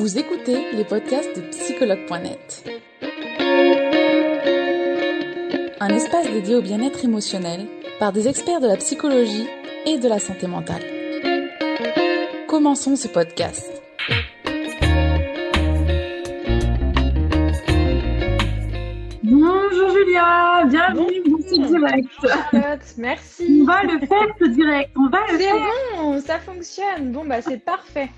Vous 0.00 0.18
écoutez 0.18 0.72
les 0.72 0.84
podcasts 0.84 1.36
de 1.36 1.42
psychologue.net. 1.50 2.64
Un 5.78 5.88
espace 5.90 6.26
dédié 6.30 6.54
au 6.54 6.62
bien-être 6.62 7.04
émotionnel 7.04 7.66
par 7.98 8.10
des 8.10 8.26
experts 8.26 8.60
de 8.62 8.66
la 8.66 8.78
psychologie 8.78 9.46
et 9.84 9.98
de 9.98 10.08
la 10.08 10.18
santé 10.18 10.46
mentale. 10.46 10.82
Commençons 12.48 12.96
ce 12.96 13.08
podcast. 13.08 13.70
Bonjour 19.22 19.90
Julia, 19.90 20.64
bienvenue 20.66 21.22
dans 21.26 21.38
ce 21.38 21.76
direct. 21.76 22.96
merci. 22.96 23.58
On 23.60 23.64
va 23.64 23.82
le 23.82 23.98
faire 24.06 24.26
ce 24.40 24.46
direct, 24.46 24.90
on 24.96 25.08
va 25.08 25.18
le 25.30 25.38
C'est 25.38 25.44
faire. 25.44 25.56
bon, 25.98 26.20
ça 26.20 26.38
fonctionne. 26.38 27.12
Bon, 27.12 27.24
bah 27.24 27.42
c'est 27.42 27.58
parfait. 27.62 28.08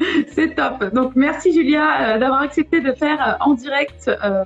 C'est 0.32 0.54
top. 0.54 0.92
Donc 0.94 1.12
merci 1.14 1.52
Julia 1.52 2.14
euh, 2.14 2.18
d'avoir 2.18 2.40
accepté 2.40 2.80
de 2.80 2.92
faire 2.92 3.20
euh, 3.26 3.44
en 3.44 3.54
direct 3.54 4.08
euh, 4.08 4.44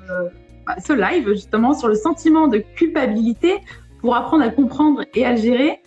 bah, 0.66 0.76
ce 0.84 0.92
live 0.92 1.28
justement 1.28 1.74
sur 1.74 1.88
le 1.88 1.94
sentiment 1.94 2.48
de 2.48 2.58
culpabilité 2.58 3.58
pour 4.00 4.16
apprendre 4.16 4.44
à 4.44 4.50
comprendre 4.50 5.04
et 5.14 5.24
à 5.24 5.36
gérer. 5.36 5.80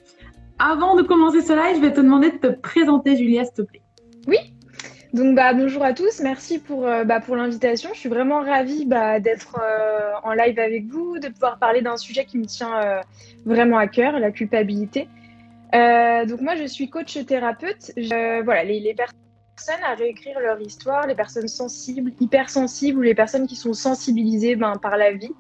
Avant 0.60 0.96
de 0.96 1.04
commencer 1.04 1.42
ce 1.42 1.54
live, 1.54 1.76
je 1.78 1.82
vais 1.82 1.94
te 1.94 2.02
demander 2.02 2.32
de 2.32 2.38
te 2.38 2.48
présenter 2.48 3.16
Julia 3.16 3.46
s'il 3.46 3.54
te 3.54 3.62
plaît. 3.62 3.82
Donc 5.14 5.36
bah 5.36 5.54
bonjour 5.54 5.84
à 5.84 5.94
tous, 5.94 6.20
merci 6.22 6.60
pour, 6.60 6.82
bah, 6.82 7.22
pour 7.22 7.38
l'invitation. 7.38 7.92
Je 7.94 8.00
suis 8.00 8.10
vraiment 8.10 8.42
ravie 8.42 8.86
d'être 8.86 9.58
en 10.24 10.34
live 10.34 10.60
avec 10.60 10.86
vous, 10.88 11.18
de 11.18 11.30
pouvoir 11.30 11.60
parler 11.60 11.82
d'un 11.82 11.96
sujet 11.96 12.26
qui 12.26 12.38
me 12.38 12.46
tient 12.46 13.02
vraiment 13.46 13.78
à 13.78 13.88
cœur, 13.88 14.20
la 14.20 14.32
culpabilité. 14.32 15.08
Donc 15.74 16.42
moi 16.42 16.56
je 16.56 16.66
suis 16.66 16.90
coach 16.90 17.18
thérapeute. 17.26 17.94
Voilà, 18.44 18.64
les, 18.66 18.82
les 18.82 18.94
personnes 18.94 19.27
à 19.84 19.96
réécrire 19.96 20.40
leur 20.40 20.60
histoire, 20.62 21.08
les 21.08 21.16
personnes 21.16 21.48
sensibles, 21.48 22.12
hypersensibles 22.20 23.00
ou 23.00 23.02
les 23.02 23.16
personnes 23.16 23.48
qui 23.48 23.56
sont 23.56 23.74
sensibilisées 23.74 24.56
ben, 24.56 24.74
par 24.82 24.98
la 24.98 25.12
vie 25.12 25.34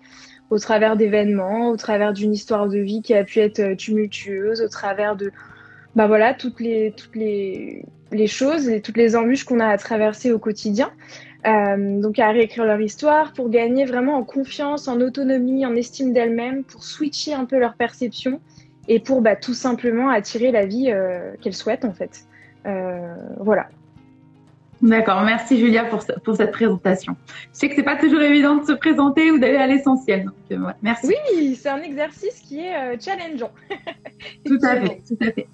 au 0.49 0.59
travers 0.59 0.95
d'événements, 0.95 1.69
au 1.69 1.77
travers 1.77 2.13
d'une 2.13 2.33
histoire 2.33 2.67
de 2.67 2.77
vie 2.77 3.01
qui 3.01 3.13
a 3.13 3.23
pu 3.23 3.39
être 3.39 3.59
euh, 3.59 3.75
tumultueuse, 3.75 4.61
au 4.61 4.69
travers 4.69 5.15
de 5.15 5.31
bah 5.95 6.07
voilà 6.07 6.33
toutes 6.33 6.59
les 6.59 6.93
toutes 6.95 7.15
les 7.15 8.27
choses 8.27 8.69
et 8.69 8.81
toutes 8.81 8.97
les 8.97 9.15
embûches 9.15 9.43
qu'on 9.43 9.59
a 9.59 9.67
à 9.67 9.77
traverser 9.77 10.31
au 10.31 10.39
quotidien. 10.39 10.91
Euh, 11.45 12.01
donc 12.01 12.19
à 12.19 12.29
réécrire 12.29 12.65
leur 12.65 12.79
histoire 12.81 13.33
pour 13.33 13.49
gagner 13.49 13.85
vraiment 13.85 14.15
en 14.15 14.23
confiance, 14.23 14.87
en 14.87 14.99
autonomie, 15.01 15.65
en 15.65 15.75
estime 15.75 16.13
d'elles-mêmes, 16.13 16.63
pour 16.63 16.83
switcher 16.83 17.33
un 17.33 17.45
peu 17.45 17.57
leur 17.57 17.75
perception 17.75 18.41
et 18.87 18.99
pour 18.99 19.21
bah, 19.21 19.35
tout 19.35 19.53
simplement 19.53 20.09
attirer 20.09 20.51
la 20.51 20.65
vie 20.65 20.91
euh, 20.91 21.33
qu'elles 21.41 21.55
souhaitent 21.55 21.85
en 21.85 21.93
fait. 21.93 22.25
Voilà. 23.39 23.69
D'accord, 24.81 25.21
merci 25.23 25.57
Julia 25.59 25.85
pour, 25.85 26.03
ce- 26.03 26.11
pour 26.23 26.35
cette 26.35 26.51
présentation. 26.51 27.15
Je 27.53 27.59
sais 27.59 27.69
que 27.69 27.75
c'est 27.75 27.83
pas 27.83 27.95
toujours 27.95 28.21
évident 28.21 28.57
de 28.57 28.65
se 28.65 28.73
présenter 28.73 29.31
ou 29.31 29.39
d'aller 29.39 29.57
à 29.57 29.65
l'essentiel. 29.65 30.25
Donc 30.25 30.33
euh, 30.51 30.57
ouais, 30.67 30.73
merci. 30.83 31.07
Oui, 31.33 31.55
c'est 31.55 31.69
un 31.69 31.81
exercice 31.81 32.39
qui 32.47 32.59
est 32.59 32.75
euh, 32.75 32.95
challengeant. 32.99 33.51
Tout 34.45 34.59
à 34.63 34.75
fait, 34.75 35.01
tout 35.07 35.17
à 35.21 35.31
fait. 35.31 35.47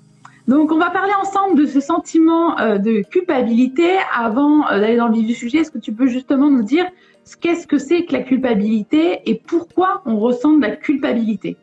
Donc, 0.45 0.73
on 0.73 0.77
va 0.77 0.89
parler 0.89 1.13
ensemble 1.21 1.57
de 1.57 1.65
ce 1.65 1.79
sentiment 1.79 2.59
euh, 2.59 2.77
de 2.77 3.01
culpabilité. 3.09 3.87
Avant 4.13 4.67
euh, 4.67 4.79
d'aller 4.81 4.97
dans 4.97 5.07
le 5.07 5.13
vif 5.13 5.25
du 5.27 5.33
sujet, 5.33 5.59
est-ce 5.59 5.71
que 5.71 5.77
tu 5.77 5.93
peux 5.93 6.07
justement 6.07 6.49
nous 6.49 6.63
dire 6.63 6.85
ce 7.23 7.37
qu'est-ce 7.37 7.65
que 7.65 7.77
c'est 7.77 8.03
que 8.03 8.11
la 8.11 8.23
culpabilité 8.23 9.21
et 9.25 9.35
pourquoi 9.47 10.01
on 10.05 10.19
ressent 10.19 10.51
de 10.57 10.61
la 10.61 10.75
culpabilité? 10.75 11.55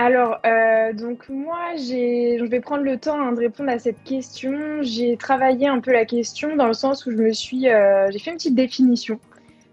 Alors, 0.00 0.38
euh, 0.46 0.92
donc 0.92 1.28
moi, 1.28 1.74
je 1.74 2.44
vais 2.44 2.60
prendre 2.60 2.84
le 2.84 2.98
temps 2.98 3.20
hein, 3.20 3.32
de 3.32 3.40
répondre 3.40 3.68
à 3.68 3.80
cette 3.80 4.00
question. 4.04 4.80
J'ai 4.80 5.16
travaillé 5.16 5.66
un 5.66 5.80
peu 5.80 5.92
la 5.92 6.04
question 6.04 6.54
dans 6.54 6.68
le 6.68 6.72
sens 6.72 7.04
où 7.04 7.10
je 7.10 7.16
me 7.16 7.32
suis, 7.32 7.68
euh, 7.68 8.08
j'ai 8.12 8.20
fait 8.20 8.30
une 8.30 8.36
petite 8.36 8.54
définition 8.54 9.18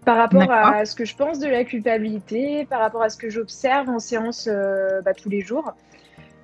par 0.04 0.16
rapport 0.16 0.50
à 0.50 0.84
ce 0.84 0.96
que 0.96 1.04
je 1.04 1.14
pense 1.14 1.38
de 1.38 1.46
la 1.46 1.62
culpabilité, 1.62 2.66
par 2.68 2.80
rapport 2.80 3.02
à 3.02 3.08
ce 3.08 3.16
que 3.16 3.30
j'observe 3.30 3.88
en 3.88 4.00
séance 4.00 4.48
euh, 4.50 5.00
bah, 5.02 5.14
tous 5.14 5.28
les 5.28 5.42
jours. 5.42 5.74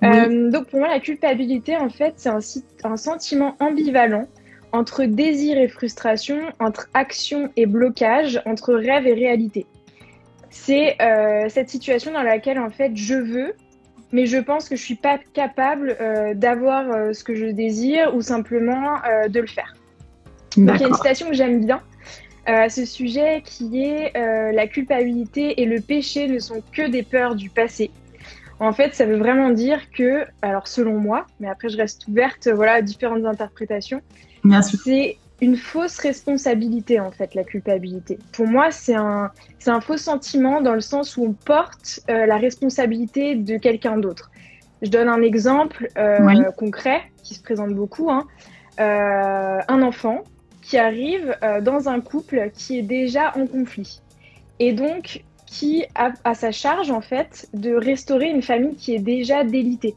Oui. 0.01 0.49
Donc 0.49 0.67
pour 0.67 0.79
moi, 0.79 0.87
la 0.87 1.01
culpabilité, 1.01 1.75
en 1.75 1.89
fait, 1.89 2.13
c'est 2.15 2.29
un, 2.83 2.97
sentiment 2.97 3.55
ambivalent 3.59 4.27
entre 4.71 5.03
désir 5.03 5.57
et 5.57 5.67
frustration, 5.67 6.39
entre 6.59 6.89
action 6.93 7.49
et 7.57 7.65
blocage, 7.65 8.41
entre 8.45 8.73
rêve 8.73 9.07
et 9.07 9.13
réalité. 9.13 9.65
C'est 10.49 11.01
euh, 11.01 11.47
cette 11.49 11.69
situation 11.69 12.13
dans 12.13 12.23
laquelle, 12.23 12.59
en 12.59 12.69
fait, 12.69 12.95
je 12.95 13.15
veux, 13.15 13.53
mais 14.13 14.27
je 14.27 14.37
pense 14.37 14.69
que 14.69 14.77
je 14.77 14.81
suis 14.81 14.95
pas 14.95 15.17
capable 15.33 15.97
euh, 15.99 16.33
d'avoir 16.35 16.89
euh, 16.89 17.13
ce 17.13 17.23
que 17.23 17.35
je 17.35 17.47
désire 17.47 18.15
ou 18.15 18.21
simplement 18.21 19.03
euh, 19.03 19.27
de 19.27 19.41
le 19.41 19.47
faire. 19.47 19.73
Donc 20.55 20.75
il 20.75 20.81
y 20.81 20.85
a 20.85 20.87
une 20.87 20.93
citation 20.93 21.27
que 21.27 21.33
j'aime 21.33 21.65
bien 21.65 21.81
à 22.45 22.69
ce 22.69 22.85
sujet 22.85 23.41
qui 23.43 23.81
est 23.81 24.13
la 24.13 24.67
culpabilité 24.67 25.61
et 25.61 25.65
le 25.65 25.79
péché 25.79 26.27
ne 26.27 26.39
sont 26.39 26.61
que 26.73 26.87
des 26.87 27.01
peurs 27.01 27.35
du 27.35 27.49
passé. 27.49 27.89
En 28.59 28.73
fait, 28.73 28.93
ça 28.93 29.05
veut 29.05 29.15
vraiment 29.15 29.49
dire 29.49 29.89
que, 29.91 30.25
alors 30.41 30.67
selon 30.67 30.99
moi, 30.99 31.25
mais 31.39 31.47
après 31.47 31.69
je 31.69 31.77
reste 31.77 32.05
ouverte 32.07 32.49
voilà, 32.49 32.73
à 32.73 32.81
différentes 32.81 33.25
interprétations, 33.25 34.01
c'est 34.61 35.17
une 35.41 35.57
fausse 35.57 35.97
responsabilité 35.99 36.99
en 36.99 37.11
fait, 37.11 37.35
la 37.35 37.43
culpabilité. 37.43 38.17
Pour 38.31 38.47
moi, 38.47 38.71
c'est 38.71 38.95
un, 38.95 39.31
c'est 39.59 39.71
un 39.71 39.81
faux 39.81 39.97
sentiment 39.97 40.61
dans 40.61 40.73
le 40.73 40.81
sens 40.81 41.17
où 41.17 41.23
on 41.25 41.33
porte 41.33 41.99
euh, 42.09 42.25
la 42.25 42.37
responsabilité 42.37 43.35
de 43.35 43.57
quelqu'un 43.57 43.97
d'autre. 43.97 44.31
Je 44.81 44.89
donne 44.89 45.09
un 45.09 45.21
exemple 45.21 45.89
euh, 45.97 46.17
Oui. 46.25 46.35
concret 46.57 47.01
qui 47.23 47.35
se 47.35 47.41
présente 47.41 47.73
beaucoup. 47.73 48.09
hein. 48.11 48.25
Euh, 48.79 49.59
un 49.67 49.81
enfant 49.81 50.23
qui 50.61 50.77
arrive 50.77 51.37
dans 51.61 51.89
un 51.89 51.99
couple 51.99 52.49
qui 52.53 52.79
est 52.79 52.83
déjà 52.83 53.33
en 53.37 53.47
conflit 53.47 54.01
et 54.59 54.71
donc 54.71 55.23
qui 55.45 55.85
a 55.93 56.13
à 56.23 56.33
sa 56.35 56.51
charge 56.51 56.89
en 56.89 57.01
fait 57.01 57.47
de 57.53 57.75
restaurer 57.75 58.29
une 58.29 58.41
famille 58.41 58.75
qui 58.75 58.95
est 58.95 58.99
déjà 58.99 59.43
délitée. 59.43 59.95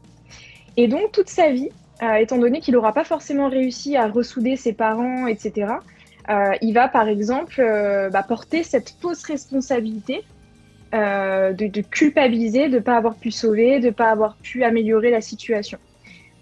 Et 0.75 0.87
donc 0.87 1.11
toute 1.13 1.29
sa 1.29 1.51
vie, 1.51 1.69
étant 2.19 2.37
donné 2.37 2.59
qu'il 2.59 2.73
n'aura 2.73 2.93
pas 2.93 3.03
forcément 3.03 3.49
réussi 3.49 3.97
à 3.97 4.07
ressouder 4.07 4.55
ses 4.55 4.73
parents, 4.73 5.27
etc., 5.27 5.77
euh, 6.29 6.51
il 6.61 6.73
va 6.73 6.89
par 6.89 7.07
exemple 7.07 7.55
euh, 7.59 8.09
bah, 8.09 8.23
porter 8.23 8.63
cette 8.63 8.95
fausse 9.01 9.23
responsabilité 9.23 10.23
euh, 10.93 11.53
de, 11.53 11.67
de 11.67 11.81
culpabiliser 11.81 12.67
de 12.67 12.75
ne 12.75 12.79
pas 12.79 12.97
avoir 12.97 13.15
pu 13.15 13.31
sauver, 13.31 13.79
de 13.79 13.87
ne 13.87 13.91
pas 13.91 14.11
avoir 14.11 14.35
pu 14.37 14.63
améliorer 14.63 15.09
la 15.09 15.21
situation. 15.21 15.77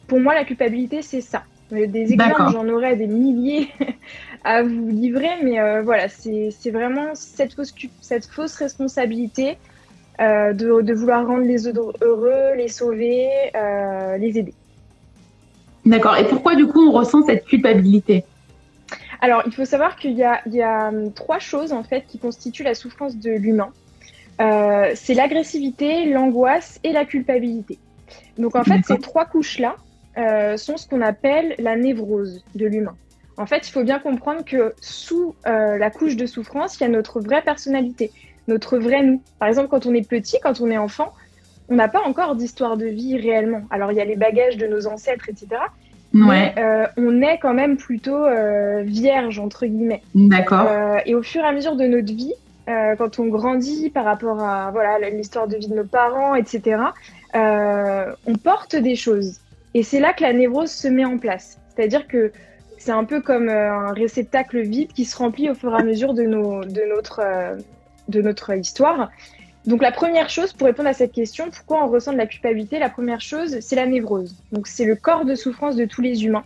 Pour 0.08 0.20
moi, 0.20 0.34
la 0.34 0.44
culpabilité, 0.44 1.02
c'est 1.02 1.22
ça. 1.22 1.44
Euh, 1.72 1.88
Des 1.88 2.14
exemples, 2.14 2.52
j'en 2.52 2.68
aurais 2.70 2.96
des 2.96 3.08
milliers 3.08 3.70
à 4.44 4.64
vous 4.64 4.88
livrer, 4.88 5.30
mais 5.44 5.60
euh, 5.60 5.82
voilà, 5.84 6.10
c'est 6.10 6.72
vraiment 6.72 7.14
cette 7.14 7.54
fausse, 7.54 7.74
cette 8.02 8.26
fausse 8.26 8.56
responsabilité 8.56 9.58
euh, 10.20 10.54
de, 10.54 10.82
de 10.82 10.94
vouloir 10.94 11.28
rendre 11.28 11.44
les 11.44 11.68
autres 11.68 11.94
heureux, 12.02 12.56
les 12.56 12.70
sauver, 12.70 13.28
euh, 13.56 14.18
les 14.18 14.38
aider. 14.40 14.54
D'accord. 15.86 16.18
Et 16.18 16.28
pourquoi 16.28 16.56
du 16.56 16.68
coup 16.68 16.88
on 16.88 16.92
ressent 16.92 17.24
cette 17.26 17.46
culpabilité? 17.46 18.26
Alors, 19.22 19.44
il 19.46 19.54
faut 19.54 19.66
savoir 19.66 19.96
qu'il 19.96 20.14
y 20.14 20.24
a, 20.24 20.42
il 20.46 20.54
y 20.54 20.62
a 20.62 20.90
hum, 20.90 21.14
trois 21.14 21.40
choses 21.40 21.74
en 21.74 21.84
fait 21.84 22.06
qui 22.08 22.20
constituent 22.20 22.64
la 22.64 22.76
souffrance 22.76 23.18
de 23.18 23.32
l'humain. 23.32 23.72
Euh, 24.42 24.92
c'est 24.96 25.14
l'agressivité, 25.14 26.06
l'angoisse 26.06 26.80
et 26.84 26.92
la 26.92 27.06
culpabilité. 27.06 27.80
Donc 28.38 28.56
en 28.56 28.64
fait, 28.64 28.82
ces 28.86 29.00
trois 29.00 29.26
couches-là 29.26 29.76
euh, 30.18 30.58
sont 30.58 30.78
ce 30.78 30.88
qu'on 30.88 31.02
appelle 31.02 31.56
la 31.58 31.76
névrose 31.76 32.44
de 32.54 32.66
l'humain. 32.66 32.96
En 33.38 33.46
fait, 33.46 33.68
il 33.68 33.72
faut 33.72 33.84
bien 33.84 34.00
comprendre 34.00 34.44
que 34.46 34.74
sous 34.82 35.36
euh, 35.46 35.78
la 35.78 35.90
couche 35.90 36.16
de 36.16 36.26
souffrance, 36.26 36.78
il 36.80 36.84
y 36.84 36.86
a 36.86 36.90
notre 36.90 37.20
vraie 37.20 37.42
personnalité, 37.42 38.12
notre 38.48 38.78
vrai 38.78 39.04
nous. 39.04 39.22
Par 39.40 39.48
exemple, 39.48 39.70
quand 39.70 39.86
on 39.86 39.94
est 39.94 40.08
petit, 40.08 40.38
quand 40.42 40.62
on 40.62 40.70
est 40.70 40.78
enfant, 40.78 41.14
on 41.70 41.76
n'a 41.76 41.88
pas 41.88 42.02
encore 42.02 42.36
d'histoire 42.36 42.78
de 42.78 42.86
vie 42.86 43.18
réellement. 43.18 43.64
Alors, 43.70 43.92
il 43.92 43.98
y 43.98 44.02
a 44.02 44.06
les 44.06 44.16
bagages 44.16 44.58
de 44.58 44.68
nos 44.68 44.88
ancêtres, 44.88 45.30
etc. 45.30 45.48
Ouais. 46.14 46.54
Mais 46.56 46.56
euh, 46.58 46.88
on 46.98 47.22
est 47.22 47.38
quand 47.40 47.54
même 47.54 47.78
plutôt 47.78 48.26
euh, 48.26 48.82
vierge, 48.84 49.40
entre 49.40 49.66
guillemets. 49.66 50.02
D'accord. 50.14 50.68
Euh, 50.70 50.98
et 51.06 51.14
au 51.14 51.24
fur 51.24 51.44
et 51.44 51.48
à 51.48 51.52
mesure 51.52 51.76
de 51.76 51.86
notre 51.86 52.14
vie, 52.14 52.34
quand 52.98 53.20
on 53.20 53.28
grandit 53.28 53.92
par 53.92 54.06
rapport 54.06 54.42
à 54.42 54.72
voilà 54.72 54.98
l'histoire 55.12 55.48
de 55.48 55.56
vie 55.56 55.68
de 55.68 55.76
nos 55.76 55.84
parents, 55.84 56.34
etc., 56.34 56.78
on 57.36 58.36
porte 58.44 58.76
des 58.76 58.96
choses. 58.96 59.40
Et 59.76 59.84
c'est 59.84 60.00
là 60.00 60.14
que 60.14 60.24
la 60.24 60.34
névrose 60.34 60.72
se 60.72 60.88
met 60.88 61.06
en 61.06 61.20
place. 61.20 61.60
C'est-à-dire 61.76 62.08
que 62.08 62.32
c'est 62.80 62.92
un 62.92 63.04
peu 63.04 63.22
comme 63.22 63.50
un 63.50 63.92
réceptacle 63.94 64.62
vide 64.62 64.94
qui 64.94 65.06
se 65.06 65.16
remplit 65.16 65.52
au 65.52 65.54
fur 65.54 65.76
et 65.76 65.80
à 65.80 65.84
mesure 65.84 66.16
de, 66.16 66.24
nos, 66.24 66.66
de, 66.66 66.82
notre, 66.90 67.22
de 68.08 68.22
notre 68.24 68.58
histoire. 68.58 69.12
Donc 69.68 69.82
la 69.82 69.92
première 69.92 70.30
chose, 70.30 70.54
pour 70.54 70.68
répondre 70.68 70.90
à 70.90 70.94
cette 70.94 71.12
question, 71.12 71.50
pourquoi 71.50 71.84
on 71.84 71.90
ressent 71.90 72.14
de 72.14 72.18
la 72.18 72.28
culpabilité, 72.28 72.78
la 72.78 72.90
première 72.90 73.22
chose, 73.22 73.60
c'est 73.62 73.76
la 73.76 73.88
névrose. 73.88 74.36
Donc 74.52 74.68
c'est 74.68 74.86
le 74.86 74.96
corps 74.96 75.26
de 75.26 75.36
souffrance 75.36 75.76
de 75.76 75.86
tous 75.86 76.02
les 76.02 76.26
humains, 76.26 76.44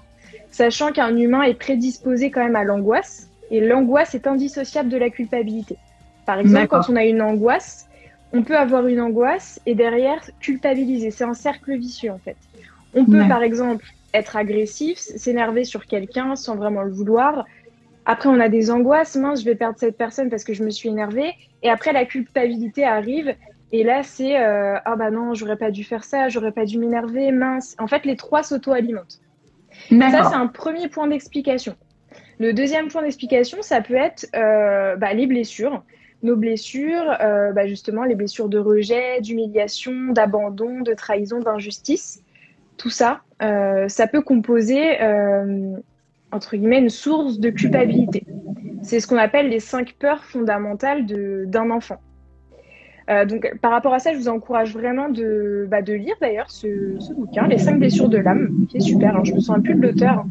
sachant 0.52 0.92
qu'un 0.92 1.16
humain 1.16 1.44
est 1.44 1.56
prédisposé 1.56 2.32
quand 2.32 2.44
même 2.44 2.56
à 2.56 2.64
l'angoisse, 2.64 3.30
et 3.52 3.60
l'angoisse 3.60 4.16
est 4.16 4.28
indissociable 4.28 4.90
de 4.90 4.98
la 4.98 5.10
culpabilité. 5.10 5.78
Par 6.26 6.40
exemple, 6.40 6.68
quand 6.68 6.90
on 6.90 6.96
a 6.96 7.04
une 7.04 7.22
angoisse, 7.22 7.88
on 8.32 8.44
peut 8.44 8.56
avoir 8.56 8.88
une 8.88 9.02
angoisse 9.02 9.60
et 9.66 9.74
derrière 9.74 10.22
culpabiliser. 10.40 11.12
C'est 11.12 11.24
un 11.24 11.34
cercle 11.34 11.76
vicieux 11.78 12.12
en 12.12 12.20
fait. 12.20 12.38
On 12.94 13.06
peut 13.06 13.28
par 13.28 13.44
exemple 13.44 13.86
être 14.14 14.36
agressif, 14.36 14.98
s'énerver 14.98 15.64
sur 15.64 15.86
quelqu'un 15.86 16.36
sans 16.36 16.56
vraiment 16.56 16.84
le 16.84 16.92
vouloir. 16.92 17.46
Après, 18.12 18.28
on 18.28 18.40
a 18.40 18.50
des 18.50 18.72
angoisses, 18.72 19.16
mince, 19.16 19.42
je 19.42 19.46
vais 19.46 19.54
perdre 19.54 19.78
cette 19.78 19.96
personne 19.96 20.32
parce 20.32 20.44
que 20.44 20.56
je 20.56 20.64
me 20.64 20.72
suis 20.72 20.90
énervée. 20.90 21.32
Et 21.62 21.70
après, 21.70 21.94
la 21.94 22.06
culpabilité 22.06 22.84
arrive. 22.84 23.36
Et 23.72 23.84
là, 23.84 24.02
c'est 24.02 24.36
ah 24.36 24.96
bah 24.98 25.12
non, 25.12 25.36
j'aurais 25.36 25.58
pas 25.58 25.70
dû 25.70 25.84
faire 25.84 26.04
ça, 26.04 26.28
j'aurais 26.28 26.52
pas 26.52 26.66
dû 26.66 26.80
m'énerver, 26.80 27.32
mince. 27.32 27.76
En 27.78 27.86
fait, 27.86 28.06
les 28.06 28.16
trois 28.16 28.42
s'auto-alimentent. 28.42 29.22
Ça, 29.90 30.24
c'est 30.30 30.36
un 30.36 30.48
premier 30.48 30.88
point 30.88 31.06
d'explication. 31.06 31.76
Le 32.40 32.54
deuxième 32.54 32.88
point 32.88 33.04
d'explication, 33.04 33.62
ça 33.62 33.82
peut 33.82 33.96
être 33.96 34.28
euh, 34.36 34.96
bah, 34.96 35.14
les 35.14 35.28
blessures. 35.28 35.84
Nos 36.24 36.36
blessures, 36.36 37.16
euh, 37.22 37.52
bah, 37.52 37.68
justement, 37.68 38.06
les 38.06 38.16
blessures 38.16 38.50
de 38.50 38.58
rejet, 38.58 39.22
d'humiliation, 39.22 40.12
d'abandon, 40.12 40.82
de 40.82 40.94
trahison, 40.94 41.40
d'injustice. 41.40 42.24
Tout 42.78 42.90
ça, 42.90 43.22
euh, 43.42 43.90
ça 43.90 44.08
peut 44.08 44.22
composer, 44.22 44.98
entre 46.32 46.56
guillemets, 46.56 46.80
une 46.80 46.90
source 46.90 47.40
de 47.40 47.50
culpabilité. 47.50 48.26
C'est 48.82 49.00
ce 49.00 49.08
qu'on 49.08 49.18
appelle 49.18 49.50
les 49.50 49.60
cinq 49.60 49.96
peurs 50.00 50.24
fondamentales 50.24 51.06
d'un 51.06 51.70
enfant. 51.72 52.00
Euh, 53.10 53.26
donc, 53.26 53.52
par 53.62 53.72
rapport 53.72 53.94
à 53.94 54.00
ça, 54.00 54.14
je 54.14 54.20
vous 54.20 54.30
encourage 54.30 54.74
vraiment 54.74 55.10
de, 55.10 55.68
bah, 55.70 55.82
de 55.82 55.94
lire 55.94 56.16
d'ailleurs 56.22 56.52
ce, 56.52 56.68
bouquin, 57.16 57.48
Les 57.48 57.58
cinq 57.58 57.80
blessures 57.80 58.10
de 58.10 58.20
l'âme, 58.20 58.68
qui 58.70 58.78
est 58.78 58.82
super. 58.82 59.10
Alors, 59.12 59.26
je 59.26 59.34
me 59.34 59.40
souviens 59.40 59.62
plus 59.62 59.74
de 59.74 59.82
l'auteur, 59.82 60.26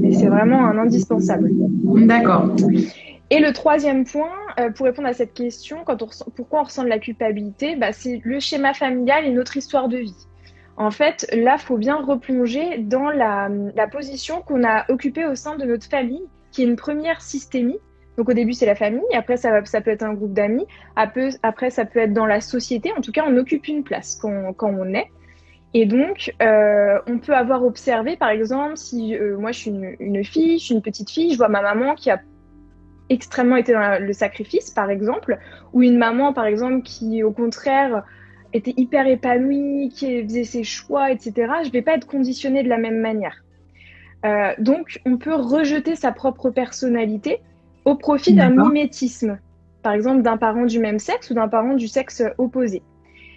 mais 0.00 0.12
c'est 0.12 0.26
vraiment 0.26 0.66
un 0.66 0.76
indispensable. 0.76 1.50
D'accord. 2.06 2.50
Et 3.32 3.38
le 3.38 3.52
troisième 3.52 4.04
point, 4.04 4.32
euh, 4.58 4.70
pour 4.70 4.86
répondre 4.86 5.06
à 5.06 5.12
cette 5.12 5.34
question, 5.34 5.78
quand 5.84 6.02
on 6.02 6.08
pourquoi 6.34 6.62
on 6.62 6.64
ressent 6.64 6.82
de 6.82 6.88
la 6.88 6.98
culpabilité, 6.98 7.76
bah, 7.76 7.92
c'est 7.92 8.20
le 8.24 8.40
schéma 8.40 8.74
familial 8.74 9.24
et 9.24 9.30
notre 9.30 9.56
histoire 9.56 9.88
de 9.88 9.98
vie. 9.98 10.26
En 10.80 10.90
fait, 10.90 11.28
là, 11.34 11.58
faut 11.58 11.76
bien 11.76 11.96
replonger 11.96 12.78
dans 12.78 13.10
la, 13.10 13.50
position 13.92 14.40
qu'on 14.40 14.64
a 14.64 14.90
occupée 14.90 15.26
au 15.26 15.34
sein 15.34 15.58
de 15.58 15.66
notre 15.66 15.86
famille, 15.86 16.24
qui 16.52 16.62
est 16.62 16.64
une 16.64 16.76
première 16.76 17.20
systémie, 17.20 17.76
donc 18.16 18.30
au 18.30 18.32
début, 18.32 18.54
c'est 18.54 18.64
la 18.64 18.74
famille, 18.74 19.04
après, 19.14 19.36
ça, 19.36 19.60
peut 19.60 19.90
être 19.90 20.02
un 20.02 20.14
groupe 20.14 20.32
d'amis, 20.32 20.64
après, 20.96 21.68
ça 21.68 21.84
peut 21.84 21.98
être 21.98 22.14
dans 22.14 22.24
la 22.24 22.40
société. 22.40 22.92
En 22.96 23.02
tout 23.02 23.12
cas, 23.12 23.26
on 23.28 23.36
occupe 23.36 23.68
une 23.68 23.84
place 23.84 24.18
quand, 24.22 24.54
quand 24.54 24.70
on 24.70 24.94
est. 24.94 25.08
Et 25.74 25.84
donc, 25.84 26.32
euh, 26.40 26.98
on 27.06 27.18
peut 27.18 27.34
avoir 27.34 27.62
observé, 27.62 28.16
par 28.16 28.30
exemple, 28.30 28.78
si 28.78 29.14
euh, 29.18 29.36
moi 29.36 29.52
je 29.52 29.58
suis 29.58 29.70
une, 29.70 30.24
fille, 30.24 30.58
je 30.58 30.64
suis 30.64 30.74
une 30.74 30.82
petite 30.82 31.10
fille, 31.10 31.32
je 31.32 31.36
vois 31.36 31.50
ma 31.50 31.60
maman 31.60 31.94
qui 31.94 32.10
a 32.10 32.22
extrêmement 33.10 33.56
été 33.56 33.74
dans 33.74 34.00
le 34.02 34.12
sacrifice, 34.14 34.70
par 34.70 34.88
exemple, 34.88 35.38
ou 35.74 35.82
une 35.82 35.98
maman, 35.98 36.32
par 36.32 36.46
exemple, 36.46 36.82
qui 36.84 37.22
au 37.22 37.32
contraire 37.32 38.02
était 38.52 38.74
hyper 38.76 39.06
épanouie, 39.06 39.90
qui 39.94 40.22
faisait 40.24 40.44
ses 40.44 40.64
choix, 40.64 41.10
etc. 41.10 41.32
Je 41.62 41.68
ne 41.68 41.72
vais 41.72 41.82
pas 41.82 41.94
être 41.94 42.06
conditionnée 42.06 42.62
de 42.62 42.68
la 42.68 42.78
même 42.78 42.98
manière. 42.98 43.44
Euh, 44.24 44.52
donc, 44.58 45.00
on 45.06 45.16
peut 45.16 45.34
rejeter 45.34 45.96
sa 45.96 46.12
propre 46.12 46.50
personnalité 46.50 47.40
au 47.84 47.94
profit 47.94 48.34
d'un 48.34 48.50
mimétisme, 48.50 49.38
par 49.82 49.92
exemple 49.92 50.22
d'un 50.22 50.36
parent 50.36 50.66
du 50.66 50.78
même 50.78 50.98
sexe 50.98 51.30
ou 51.30 51.34
d'un 51.34 51.48
parent 51.48 51.74
du 51.74 51.88
sexe 51.88 52.22
opposé. 52.36 52.82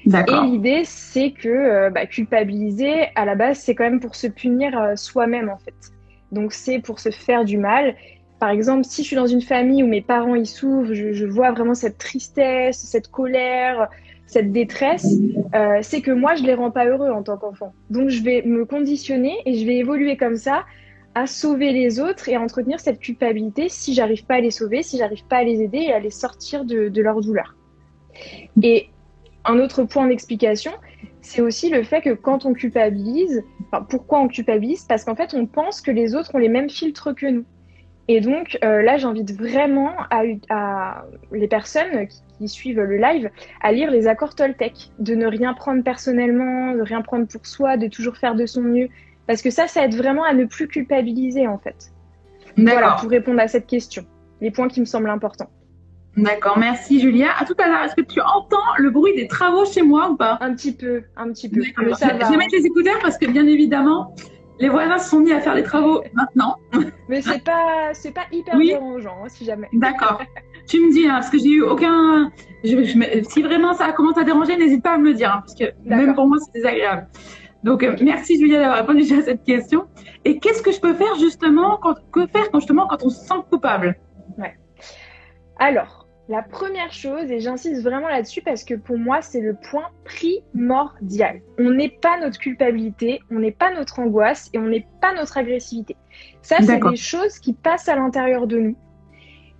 Et 0.06 0.46
l'idée, 0.46 0.82
c'est 0.84 1.32
que 1.32 1.48
euh, 1.48 1.90
bah, 1.90 2.06
culpabiliser, 2.06 3.08
à 3.16 3.24
la 3.24 3.36
base, 3.36 3.60
c'est 3.60 3.74
quand 3.74 3.86
même 3.86 4.02
pour 4.02 4.16
se 4.16 4.28
punir 4.28 4.78
euh, 4.78 4.96
soi-même, 4.98 5.50
en 5.50 5.58
fait. 5.58 5.94
Donc, 6.34 6.52
c'est 6.52 6.80
pour 6.80 7.00
se 7.00 7.10
faire 7.10 7.46
du 7.46 7.58
mal. 7.58 7.96
Par 8.40 8.50
exemple, 8.50 8.84
si 8.84 9.04
je 9.04 9.08
suis 9.08 9.16
dans 9.16 9.28
une 9.28 9.42
famille 9.42 9.84
où 9.84 9.88
mes 9.88 10.02
parents 10.02 10.36
y 10.36 10.46
souffrent, 10.46 10.94
je, 10.94 11.26
vois 11.26 11.52
vraiment 11.52 11.76
cette 11.76 11.98
tristesse, 11.98 12.78
cette 12.78 13.10
colère, 13.10 13.88
cette 14.34 14.52
détresse, 14.52 15.08
euh, 15.54 15.80
c'est 15.82 16.02
que 16.02 16.12
moi, 16.12 16.34
je 16.36 16.44
les 16.44 16.56
rends 16.56 16.72
pas 16.72 16.86
heureux 16.86 17.12
en 17.12 17.22
tant 17.22 17.38
qu'enfant. 17.38 17.74
Donc, 17.92 18.10
je 18.10 18.24
vais 18.24 18.42
me 18.42 18.66
conditionner 18.66 19.36
et 19.46 19.54
je 19.60 19.66
vais 19.66 19.78
évoluer 19.78 20.18
comme 20.18 20.38
ça 20.38 20.66
à 21.16 21.28
sauver 21.28 21.72
les 21.72 22.00
autres 22.00 22.28
et 22.30 22.36
à 22.36 22.42
entretenir 22.42 22.80
cette 22.80 23.00
culpabilité 23.00 23.70
si 23.70 23.94
j'arrive 23.94 24.26
pas 24.26 24.36
à 24.36 24.42
les 24.42 24.50
sauver, 24.50 24.82
si 24.82 24.98
j'arrive 24.98 25.24
pas 25.28 25.38
à 25.38 25.44
les 25.44 25.62
aider 25.62 25.78
et 25.78 25.94
à 25.94 26.00
les 26.00 26.10
sortir 26.10 26.66
de, 26.66 27.02
leur 27.02 27.22
douleur. 27.22 27.56
Et 28.62 28.90
un 29.46 29.60
autre 29.60 29.84
point 29.84 30.08
d'explication, 30.08 30.72
c'est 31.22 31.42
aussi 31.42 31.70
le 31.70 31.84
fait 31.84 32.02
que 32.02 32.14
quand 32.14 32.46
on 32.46 32.54
culpabilise, 32.54 33.44
pourquoi 33.90 34.22
on 34.22 34.28
culpabilise? 34.28 34.86
Parce 34.86 35.04
qu'en 35.04 35.16
fait, 35.16 35.36
on 35.36 35.46
pense 35.46 35.82
que 35.82 35.92
les 35.92 36.16
autres 36.16 36.34
ont 36.34 36.40
les 36.40 36.50
mêmes 36.50 36.70
filtres 36.70 37.14
que 37.14 37.28
nous. 37.28 37.46
Et 38.08 38.20
donc 38.20 38.58
euh, 38.64 38.82
là, 38.82 38.98
j'invite 38.98 39.32
vraiment 39.32 39.92
à, 40.10 41.04
les 41.32 41.48
personnes 41.48 42.08
qui, 42.08 42.22
qui, 42.44 42.50
suivent 42.50 42.82
le 42.82 42.98
live 42.98 43.30
à 43.62 43.72
lire 43.72 43.90
les 43.90 44.08
accords 44.08 44.36
Toltec, 44.36 44.92
de 45.00 45.16
ne 45.16 45.26
rien 45.26 45.54
prendre 45.54 45.84
personnellement, 45.84 46.74
de 46.74 46.82
rien 46.82 47.02
prendre 47.02 47.28
pour 47.28 47.46
soi, 47.46 47.78
de 47.78 47.88
toujours 47.88 48.18
faire 48.18 48.36
de 48.36 48.46
son 48.46 48.62
mieux, 48.62 48.90
parce 49.28 49.42
que 49.42 49.50
ça, 49.50 49.68
ça 49.68 49.86
aide 49.86 49.96
vraiment 49.96 50.24
à 50.24 50.34
ne 50.34 50.46
plus 50.46 50.68
culpabiliser, 50.68 51.48
en 51.48 51.58
fait. 51.58 51.92
Voilà, 52.58 52.98
pour 53.00 53.10
répondre 53.10 53.40
à 53.40 53.48
cette 53.48 53.68
question. 53.68 54.06
Les 54.42 54.52
points 54.52 54.68
qui 54.68 54.80
me 54.80 54.86
semblent 54.86 55.10
importants. 55.10 55.50
D'accord, 56.16 56.60
merci 56.60 57.00
Julia. 57.00 57.30
À 57.40 57.46
tout 57.46 57.56
à 57.58 57.68
l'heure, 57.68 57.84
est-ce 57.84 57.96
que 57.96 58.02
tu 58.02 58.22
entends 58.22 58.58
le 58.78 58.92
bruit 58.92 59.16
des 59.16 59.28
travaux 59.28 59.66
chez 59.66 59.82
moi 59.82 60.12
ou 60.12 60.16
pas? 60.16 60.38
Un 60.42 60.54
petit 60.54 60.74
peu, 60.74 61.02
un 61.18 61.30
petit 61.30 61.50
peu. 61.50 61.64
Je 61.64 62.30
vais 62.30 62.38
mettre 62.38 62.56
les 62.56 62.66
écouteurs 62.66 63.00
parce 63.02 63.18
que 63.18 63.26
bien 63.26 63.48
évidemment, 63.48 64.14
les 64.60 64.70
voisins 64.70 65.00
se 65.00 65.10
sont 65.10 65.20
mis 65.22 65.32
à 65.32 65.40
faire 65.40 65.56
les 65.56 65.64
travaux 65.64 66.04
maintenant. 66.14 66.58
Mais 67.10 67.22
c'est 67.22 67.44
pas, 67.44 67.94
c'est 67.94 68.12
pas 68.12 68.26
hyper 68.32 68.58
dérangeant, 68.58 69.18
hein, 69.24 69.30
si 69.30 69.46
jamais. 69.46 69.70
D'accord. 69.74 70.22
tu 70.68 70.80
me 70.80 70.94
dis, 70.94 71.08
hein, 71.08 71.16
parce 71.16 71.30
que 71.30 71.38
j'ai 71.38 71.50
eu 71.50 71.62
aucun. 71.62 72.32
si 72.64 73.42
vraiment 73.42 73.74
ça 73.74 73.92
commence 73.92 74.18
à 74.18 74.24
déranger, 74.24 74.58
n'hésite 74.58 74.84
pas 74.84 74.94
à 74.94 74.98
me 74.98 75.10
le 75.10 75.14
dire, 75.14 75.32
hein, 75.32 75.42
parce 75.42 75.56
que 75.56 75.66
même 75.86 76.16
pour 76.16 76.28
moi 76.28 76.38
c'est 76.40 76.54
désagréable. 76.54 77.08
Donc, 77.64 77.82
euh, 77.82 77.96
merci 78.02 78.38
Julia 78.38 78.60
d'avoir 78.60 78.80
répondu 78.80 79.02
à 79.14 79.22
cette 79.22 79.44
question. 79.44 79.88
Et 80.26 80.38
qu'est-ce 80.40 80.62
que 80.62 80.72
je 80.72 80.82
peux 80.82 80.94
faire 80.94 81.16
justement, 81.16 81.78
quand, 81.82 81.96
que 82.12 82.28
faire 82.28 82.52
quand, 82.52 82.60
justement 82.60 82.88
quand 82.88 83.04
on 83.04 83.10
se 83.10 83.26
sent 83.26 83.36
coupable? 83.50 83.96
Ouais. 84.38 84.58
Alors, 85.60 86.08
la 86.30 86.42
première 86.42 86.92
chose, 86.92 87.32
et 87.32 87.40
j'insiste 87.40 87.84
vraiment 87.84 88.08
là-dessus 88.08 88.42
parce 88.42 88.64
que 88.64 88.76
pour 88.76 88.98
moi, 88.98 89.22
c'est 89.22 89.42
le 89.42 89.56
point 89.56 89.88
primordial. 90.04 91.42
On 91.58 91.72
n'est 91.72 91.98
pas 92.02 92.20
notre 92.20 92.38
culpabilité, 92.38 93.20
on 93.32 93.40
n'est 93.40 93.52
pas 93.52 93.74
notre 93.74 94.00
angoisse 94.00 94.50
et 94.54 94.58
on 94.58 94.68
n'est 94.68 94.88
pas 95.02 95.14
notre 95.14 95.38
agressivité. 95.38 95.96
Ça, 96.42 96.58
c'est 96.62 96.80
des 96.80 96.96
choses 96.96 97.40
qui 97.40 97.54
passent 97.54 97.88
à 97.88 97.96
l'intérieur 97.96 98.48
de 98.48 98.58
nous. 98.58 98.78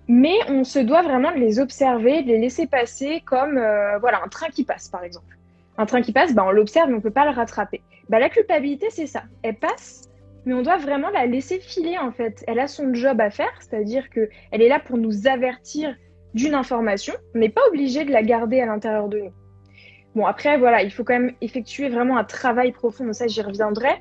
Mais 0.08 0.36
on 0.48 0.64
se 0.64 0.78
doit 0.78 1.02
vraiment 1.02 1.32
de 1.32 1.38
les 1.38 1.58
observer, 1.58 2.22
de 2.22 2.28
les 2.28 2.38
laisser 2.38 2.66
passer 2.66 3.22
comme 3.24 3.56
euh, 3.56 3.98
voilà 3.98 4.22
un 4.22 4.28
train 4.28 4.48
qui 4.48 4.64
passe, 4.64 4.88
par 4.88 5.02
exemple. 5.02 5.38
Un 5.78 5.86
train 5.86 6.02
qui 6.02 6.12
passe, 6.12 6.34
bah, 6.34 6.44
on 6.46 6.50
l'observe, 6.50 6.88
mais 6.88 6.94
on 6.94 6.98
ne 6.98 7.02
peut 7.02 7.10
pas 7.10 7.24
le 7.24 7.34
rattraper. 7.34 7.82
Bah, 8.08 8.18
la 8.18 8.28
culpabilité, 8.28 8.88
c'est 8.90 9.06
ça. 9.06 9.22
Elle 9.42 9.56
passe, 9.56 10.10
mais 10.44 10.54
on 10.54 10.62
doit 10.62 10.76
vraiment 10.76 11.08
la 11.08 11.26
laisser 11.26 11.58
filer, 11.58 11.96
en 11.98 12.12
fait. 12.12 12.44
Elle 12.46 12.60
a 12.60 12.68
son 12.68 12.92
job 12.92 13.20
à 13.20 13.30
faire, 13.30 13.52
c'est-à-dire 13.60 14.10
qu'elle 14.10 14.30
est 14.50 14.68
là 14.68 14.78
pour 14.78 14.98
nous 14.98 15.26
avertir 15.26 15.96
d'une 16.34 16.54
information. 16.54 17.14
On 17.34 17.38
n'est 17.38 17.48
pas 17.48 17.62
obligé 17.68 18.04
de 18.04 18.12
la 18.12 18.22
garder 18.22 18.60
à 18.60 18.66
l'intérieur 18.66 19.08
de 19.08 19.20
nous. 19.20 19.32
Bon, 20.14 20.26
après, 20.26 20.58
voilà, 20.58 20.82
il 20.82 20.92
faut 20.92 21.02
quand 21.02 21.18
même 21.18 21.32
effectuer 21.40 21.88
vraiment 21.88 22.18
un 22.18 22.24
travail 22.24 22.72
profond. 22.72 23.12
Ça, 23.12 23.26
j'y 23.26 23.42
reviendrai. 23.42 24.00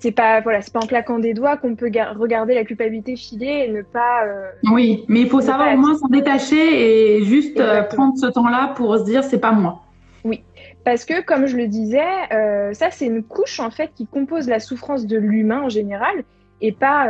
C'est 0.00 0.12
pas, 0.12 0.40
voilà, 0.40 0.62
c'est 0.62 0.72
pas 0.72 0.80
en 0.80 0.86
claquant 0.86 1.18
des 1.18 1.34
doigts 1.34 1.58
qu'on 1.58 1.76
peut 1.76 1.90
regarder 2.16 2.54
la 2.54 2.64
culpabilité 2.64 3.16
filer 3.16 3.66
et 3.66 3.70
ne 3.70 3.82
pas. 3.82 4.24
Euh, 4.24 4.50
oui, 4.72 5.04
mais 5.08 5.20
il 5.20 5.28
faut 5.28 5.42
savoir 5.42 5.74
au 5.74 5.76
moins 5.76 5.94
s'en 5.98 6.08
détacher 6.08 7.18
et 7.18 7.22
juste 7.24 7.60
euh, 7.60 7.82
prendre 7.82 8.16
ce 8.16 8.26
temps-là 8.26 8.72
pour 8.76 8.96
se 8.96 9.04
dire 9.04 9.22
c'est 9.22 9.38
pas 9.38 9.52
moi. 9.52 9.82
Oui, 10.24 10.42
parce 10.84 11.04
que, 11.04 11.22
comme 11.22 11.46
je 11.46 11.56
le 11.56 11.66
disais, 11.66 12.00
euh, 12.32 12.72
ça, 12.72 12.90
c'est 12.90 13.06
une 13.06 13.22
couche, 13.22 13.60
en 13.60 13.70
fait, 13.70 13.90
qui 13.94 14.06
compose 14.06 14.48
la 14.48 14.58
souffrance 14.58 15.06
de 15.06 15.18
l'humain 15.18 15.62
en 15.62 15.68
général, 15.68 16.24
et 16.62 16.72
pas 16.72 17.08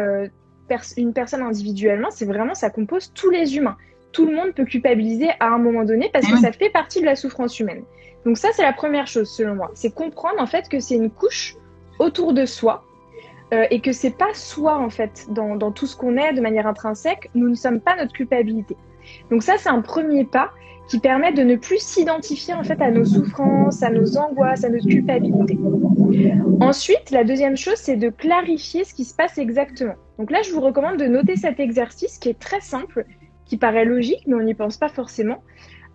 une 0.97 1.13
personne 1.13 1.43
individuellement. 1.43 2.09
C'est 2.11 2.27
vraiment, 2.27 2.55
ça 2.55 2.71
compose 2.71 3.13
tous 3.15 3.31
les 3.31 3.57
humains. 3.57 3.77
Tout 4.13 4.27
le 4.27 4.35
monde 4.35 4.53
peut 4.53 4.65
culpabiliser 4.65 5.29
à 5.39 5.47
un 5.47 5.59
moment 5.59 5.85
donné 5.85 6.11
parce 6.13 6.27
que 6.27 6.37
ça 6.39 6.51
fait 6.51 6.71
partie 6.71 7.01
de 7.01 7.07
la 7.07 7.15
souffrance 7.15 7.59
humaine. 7.61 7.83
Donc 8.25 8.37
ça, 8.37 8.49
c'est 8.53 8.63
la 8.63 8.73
première 8.73 9.07
chose, 9.07 9.31
selon 9.31 9.55
moi. 9.55 9.71
C'est 9.75 9.95
comprendre, 9.95 10.41
en 10.41 10.47
fait, 10.47 10.69
que 10.69 10.81
c'est 10.81 10.97
une 10.97 11.11
couche 11.11 11.57
autour 12.01 12.33
de 12.33 12.47
soi, 12.47 12.85
euh, 13.53 13.67
et 13.71 13.81
que 13.81 13.93
c'est 13.93 14.17
pas 14.17 14.33
soi, 14.35 14.79
en 14.79 14.91
fait, 14.91 15.27
dans, 15.31 15.73
tout 15.73 15.87
ce 15.87 15.97
qu'on 15.97 16.17
est 16.17 16.33
de 16.33 16.41
manière 16.41 16.67
intrinsèque. 16.67 17.31
Nous 17.35 17.49
ne 17.49 17.55
sommes 17.55 17.81
pas 17.81 17.97
notre 17.97 18.13
culpabilité. 18.13 18.77
Donc 19.31 19.43
ça, 19.43 19.55
c'est 19.59 19.69
un 19.69 19.81
premier 19.81 20.25
pas 20.25 20.51
qui 20.89 20.99
permet 20.99 21.33
de 21.33 21.43
ne 21.43 21.57
plus 21.57 21.81
s'identifier 21.81 22.53
en 22.53 22.65
fait 22.65 22.81
à 22.81 22.91
nos 22.91 23.05
souffrances, 23.05 23.83
à 23.83 23.91
nos 23.91 24.17
angoisses, 24.19 24.65
à 24.65 24.69
nos 24.69 24.81
culpabilités. 24.81 25.59
Ensuite, 26.61 27.11
la 27.11 27.23
deuxième 27.23 27.57
chose, 27.57 27.77
c'est 27.77 27.97
de 27.97 28.09
clarifier 28.09 28.85
ce 28.85 28.93
qui 28.93 29.05
se 29.05 29.15
passe 29.15 29.39
exactement. 29.39 29.95
Donc 30.19 30.31
là, 30.31 30.43
je 30.43 30.53
vous 30.53 30.61
recommande 30.61 30.97
de 30.97 31.07
noter 31.07 31.37
cet 31.37 31.61
exercice 31.61 32.19
qui 32.19 32.29
est 32.29 32.39
très 32.39 32.61
simple, 32.61 33.05
qui 33.47 33.57
paraît 33.57 33.85
logique, 33.85 34.25
mais 34.27 34.35
on 34.35 34.43
n'y 34.43 34.55
pense 34.55 34.77
pas 34.77 34.89
forcément. 34.89 35.43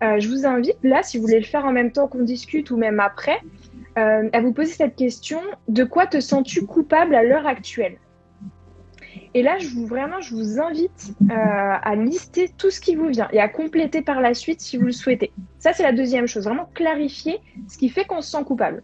Euh, 0.02 0.18
je 0.18 0.28
vous 0.28 0.46
invite 0.46 0.78
là, 0.82 1.02
si 1.02 1.16
vous 1.16 1.24
voulez 1.24 1.40
le 1.40 1.46
faire 1.46 1.64
en 1.64 1.72
même 1.72 1.92
temps 1.92 2.08
qu'on 2.08 2.22
discute 2.22 2.70
ou 2.70 2.76
même 2.76 3.00
après, 3.00 3.38
euh, 3.98 4.28
à 4.32 4.40
vous 4.40 4.52
poser 4.52 4.72
cette 4.72 4.96
question 4.96 5.40
de 5.68 5.84
quoi 5.84 6.06
te 6.06 6.20
sens-tu 6.20 6.66
coupable 6.66 7.14
à 7.14 7.22
l'heure 7.22 7.46
actuelle? 7.46 7.98
Et 9.34 9.42
là, 9.42 9.58
je 9.58 9.68
vous, 9.68 9.86
vraiment, 9.86 10.20
je 10.20 10.34
vous 10.34 10.60
invite 10.60 11.14
euh, 11.30 11.34
à 11.34 11.94
lister 11.94 12.50
tout 12.56 12.70
ce 12.70 12.80
qui 12.80 12.94
vous 12.96 13.08
vient 13.08 13.28
et 13.32 13.40
à 13.40 13.48
compléter 13.48 14.02
par 14.02 14.20
la 14.20 14.34
suite 14.34 14.60
si 14.60 14.76
vous 14.76 14.86
le 14.86 14.92
souhaitez. 14.92 15.32
Ça, 15.58 15.72
c'est 15.72 15.82
la 15.82 15.92
deuxième 15.92 16.26
chose. 16.26 16.44
Vraiment 16.44 16.70
clarifier 16.74 17.40
ce 17.68 17.76
qui 17.78 17.88
fait 17.88 18.04
qu'on 18.04 18.22
se 18.22 18.30
sent 18.30 18.44
coupable. 18.44 18.82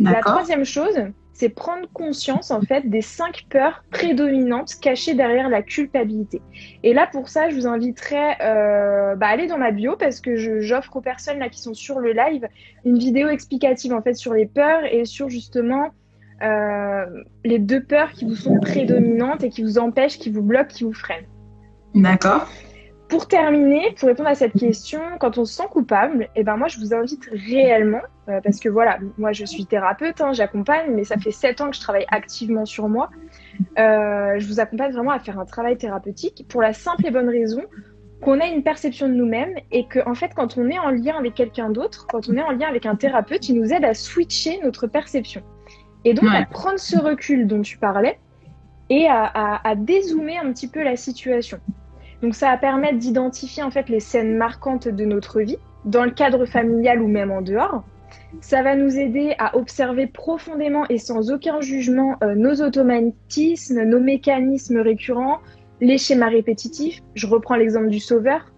La 0.00 0.20
troisième 0.20 0.64
chose, 0.64 0.94
c'est 1.34 1.50
prendre 1.50 1.86
conscience 1.92 2.50
en 2.50 2.62
fait 2.62 2.88
des 2.88 3.02
cinq 3.02 3.44
peurs 3.50 3.84
prédominantes 3.90 4.76
cachées 4.80 5.14
derrière 5.14 5.48
la 5.48 5.62
culpabilité. 5.62 6.40
Et 6.82 6.94
là 6.94 7.08
pour 7.10 7.28
ça, 7.28 7.50
je 7.50 7.56
vous 7.56 7.66
inviterai 7.66 8.36
euh, 8.40 9.16
bah, 9.16 9.26
à 9.26 9.30
aller 9.30 9.46
dans 9.46 9.58
ma 9.58 9.72
bio 9.72 9.96
parce 9.96 10.20
que 10.20 10.36
j'offre 10.60 10.96
aux 10.96 11.00
personnes 11.00 11.44
qui 11.50 11.60
sont 11.60 11.74
sur 11.74 11.98
le 11.98 12.12
live 12.12 12.48
une 12.84 12.98
vidéo 12.98 13.28
explicative 13.28 13.92
en 13.92 14.00
fait 14.00 14.14
sur 14.14 14.32
les 14.32 14.46
peurs 14.46 14.84
et 14.90 15.04
sur 15.04 15.28
justement 15.28 15.90
euh, 16.42 17.04
les 17.44 17.58
deux 17.58 17.82
peurs 17.82 18.12
qui 18.12 18.24
vous 18.24 18.36
sont 18.36 18.58
prédominantes 18.60 19.44
et 19.44 19.50
qui 19.50 19.62
vous 19.62 19.78
empêchent, 19.78 20.18
qui 20.18 20.30
vous 20.30 20.42
bloquent, 20.42 20.72
qui 20.72 20.84
vous 20.84 20.94
freinent. 20.94 21.26
D'accord. 21.94 22.48
Pour 23.08 23.28
terminer, 23.28 23.94
pour 23.98 24.08
répondre 24.08 24.30
à 24.30 24.34
cette 24.34 24.54
question, 24.54 25.00
quand 25.20 25.36
on 25.36 25.44
se 25.44 25.54
sent 25.54 25.68
coupable, 25.70 26.28
eh 26.36 26.42
ben 26.42 26.56
moi 26.56 26.68
je 26.68 26.78
vous 26.78 26.94
invite 26.94 27.28
réellement, 27.30 28.00
euh, 28.28 28.40
parce 28.42 28.58
que 28.60 28.68
voilà, 28.70 28.98
moi 29.18 29.32
je 29.32 29.44
suis 29.44 29.66
thérapeute, 29.66 30.20
hein, 30.22 30.32
j'accompagne, 30.32 30.90
mais 30.90 31.04
ça 31.04 31.18
fait 31.18 31.30
sept 31.30 31.60
ans 31.60 31.70
que 31.70 31.76
je 31.76 31.80
travaille 31.80 32.06
activement 32.10 32.64
sur 32.64 32.88
moi. 32.88 33.10
Euh, 33.78 34.38
je 34.38 34.46
vous 34.46 34.58
accompagne 34.58 34.92
vraiment 34.92 35.10
à 35.10 35.18
faire 35.18 35.38
un 35.38 35.44
travail 35.44 35.76
thérapeutique 35.76 36.46
pour 36.48 36.62
la 36.62 36.72
simple 36.72 37.06
et 37.06 37.10
bonne 37.10 37.28
raison 37.28 37.62
qu'on 38.22 38.40
a 38.40 38.46
une 38.46 38.62
perception 38.62 39.06
de 39.06 39.12
nous-mêmes 39.12 39.54
et 39.70 39.86
que 39.86 40.00
en 40.08 40.14
fait 40.14 40.32
quand 40.34 40.56
on 40.56 40.68
est 40.70 40.78
en 40.78 40.90
lien 40.90 41.16
avec 41.18 41.34
quelqu'un 41.34 41.68
d'autre, 41.68 42.06
quand 42.10 42.28
on 42.30 42.36
est 42.36 42.42
en 42.42 42.52
lien 42.52 42.68
avec 42.68 42.86
un 42.86 42.96
thérapeute, 42.96 43.48
il 43.50 43.60
nous 43.60 43.70
aide 43.72 43.84
à 43.84 43.92
switcher 43.92 44.60
notre 44.62 44.86
perception. 44.86 45.42
Et 46.06 46.14
donc 46.14 46.30
à 46.32 46.44
prendre 46.46 46.78
ce 46.78 46.98
recul 46.98 47.46
dont 47.46 47.60
tu 47.60 47.76
parlais 47.76 48.18
et 48.88 49.06
à, 49.08 49.24
à, 49.24 49.68
à 49.68 49.74
dézoomer 49.74 50.38
un 50.38 50.52
petit 50.52 50.68
peu 50.68 50.82
la 50.82 50.96
situation. 50.96 51.58
Donc 52.24 52.34
ça 52.34 52.48
va 52.48 52.56
permettre 52.56 52.96
d'identifier 52.96 53.62
en 53.62 53.70
fait 53.70 53.90
les 53.90 54.00
scènes 54.00 54.38
marquantes 54.38 54.88
de 54.88 55.04
notre 55.04 55.42
vie, 55.42 55.58
dans 55.84 56.06
le 56.06 56.10
cadre 56.10 56.46
familial 56.46 57.02
ou 57.02 57.06
même 57.06 57.30
en 57.30 57.42
dehors. 57.42 57.84
Ça 58.40 58.62
va 58.62 58.76
nous 58.76 58.96
aider 58.96 59.34
à 59.38 59.58
observer 59.58 60.06
profondément 60.06 60.86
et 60.88 60.96
sans 60.96 61.30
aucun 61.30 61.60
jugement 61.60 62.16
euh, 62.24 62.34
nos 62.34 62.62
automatismes, 62.62 63.82
nos 63.82 64.00
mécanismes 64.00 64.78
récurrents, 64.78 65.40
les 65.82 65.98
schémas 65.98 66.30
répétitifs. 66.30 67.02
Je 67.14 67.26
reprends 67.26 67.56
l'exemple 67.56 67.90
du 67.90 68.00
sauveur. 68.00 68.54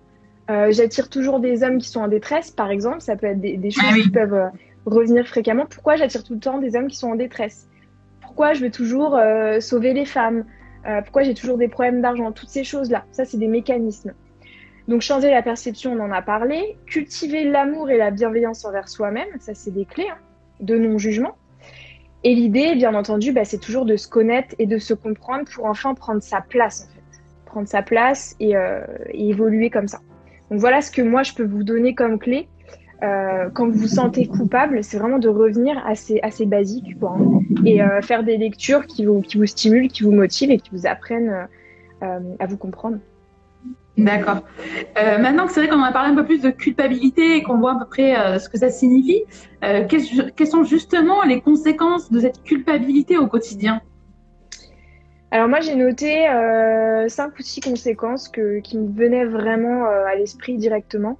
Euh, 0.48 0.70
j'attire 0.70 1.08
toujours 1.08 1.40
des 1.40 1.64
hommes 1.64 1.78
qui 1.78 1.88
sont 1.88 2.02
en 2.02 2.08
détresse, 2.08 2.52
par 2.52 2.70
exemple. 2.70 3.00
Ça 3.00 3.16
peut 3.16 3.26
être 3.26 3.40
des, 3.40 3.70
choses 3.72 3.84
ah 3.90 4.00
qui 4.00 4.10
peuvent 4.10 4.32
euh, 4.32 4.48
revenir 4.84 5.26
fréquemment. 5.26 5.66
Pourquoi 5.68 5.96
j'attire 5.96 6.22
tout 6.22 6.34
le 6.34 6.40
temps 6.40 6.58
des 6.58 6.76
hommes 6.76 6.86
qui 6.86 6.98
sont 6.98 7.08
en 7.08 7.16
détresse? 7.16 7.68
Pourquoi 8.20 8.52
je 8.52 8.62
veux 8.62 8.70
toujours 8.70 9.18
sauver 9.60 9.92
les 9.92 10.04
femmes? 10.04 10.44
Euh, 10.86 11.02
pourquoi 11.02 11.22
j'ai 11.22 11.34
toujours 11.34 11.58
des 11.58 11.68
problèmes 11.68 12.00
d'argent, 12.00 12.32
toutes 12.32 12.48
ces 12.48 12.64
choses-là. 12.64 13.04
Ça, 13.10 13.24
c'est 13.24 13.38
des 13.38 13.48
mécanismes. 13.48 14.12
Donc 14.88 15.02
changer 15.02 15.30
la 15.30 15.42
perception, 15.42 15.92
on 15.92 16.00
en 16.00 16.12
a 16.12 16.22
parlé. 16.22 16.76
Cultiver 16.86 17.44
l'amour 17.44 17.90
et 17.90 17.96
la 17.96 18.10
bienveillance 18.10 18.64
envers 18.64 18.88
soi-même, 18.88 19.28
ça 19.40 19.52
c'est 19.54 19.72
des 19.72 19.84
clés 19.84 20.06
hein, 20.08 20.18
de 20.60 20.78
non-jugement. 20.78 21.36
Et 22.22 22.34
l'idée, 22.34 22.74
bien 22.76 22.94
entendu, 22.94 23.32
bah, 23.32 23.44
c'est 23.44 23.58
toujours 23.58 23.84
de 23.84 23.96
se 23.96 24.08
connaître 24.08 24.54
et 24.58 24.66
de 24.66 24.78
se 24.78 24.94
comprendre 24.94 25.44
pour 25.52 25.66
enfin 25.66 25.94
prendre 25.94 26.22
sa 26.22 26.40
place 26.40 26.82
en 26.82 26.94
fait. 26.94 27.20
Prendre 27.46 27.68
sa 27.68 27.82
place 27.82 28.36
et, 28.38 28.56
euh, 28.56 28.80
et 29.10 29.28
évoluer 29.30 29.70
comme 29.70 29.88
ça. 29.88 29.98
Donc 30.50 30.60
voilà 30.60 30.80
ce 30.80 30.92
que 30.92 31.02
moi 31.02 31.24
je 31.24 31.32
peux 31.34 31.44
vous 31.44 31.64
donner 31.64 31.94
comme 31.94 32.18
clé 32.18 32.48
euh, 33.02 33.50
quand 33.52 33.66
vous 33.66 33.78
vous 33.78 33.88
sentez 33.88 34.26
coupable, 34.26 34.82
c'est 34.82 34.98
vraiment 34.98 35.18
de 35.18 35.28
revenir 35.28 35.82
à 35.86 35.94
ces, 35.94 36.46
basiques 36.46 36.98
quoi, 36.98 37.16
hein, 37.18 37.40
et 37.64 37.82
euh, 37.82 38.00
faire 38.00 38.24
des 38.24 38.38
lectures 38.38 38.86
qui 38.86 39.04
vous, 39.04 39.20
qui 39.20 39.36
vous 39.36 39.46
stimulent, 39.46 39.88
qui 39.88 40.02
vous 40.02 40.12
motivent 40.12 40.50
et 40.50 40.58
qui 40.58 40.70
vous 40.72 40.86
apprennent 40.86 41.46
euh, 42.02 42.20
à 42.38 42.46
vous 42.46 42.56
comprendre. 42.56 42.98
D'accord. 43.98 44.42
maintenant 44.94 45.46
que 45.46 45.52
c'est 45.52 45.60
vrai 45.60 45.70
qu'on 45.70 45.82
a 45.82 45.90
parlé 45.90 46.12
un 46.12 46.14
peu 46.14 46.26
plus 46.26 46.42
de 46.42 46.50
culpabilité 46.50 47.36
et 47.36 47.42
qu'on 47.42 47.56
voit 47.56 47.72
à 47.72 47.78
peu 47.78 47.86
près 47.86 48.38
ce 48.38 48.50
que 48.50 48.58
ça 48.58 48.68
signifie, 48.68 49.22
quelles, 49.62 50.46
sont 50.46 50.64
justement 50.64 51.22
les 51.22 51.40
conséquences 51.40 52.12
de 52.12 52.20
cette 52.20 52.42
culpabilité 52.42 53.16
au 53.16 53.26
quotidien? 53.26 53.80
Alors 55.30 55.48
moi 55.48 55.60
j'ai 55.60 55.74
noté 55.74 56.26
cinq 57.08 57.38
ou 57.38 57.42
six 57.42 57.60
conséquences 57.62 58.28
que, 58.28 58.60
qui 58.60 58.76
me 58.76 58.92
venaient 58.92 59.24
vraiment 59.24 59.86
à 59.86 60.14
l'esprit 60.14 60.58
directement. 60.58 61.18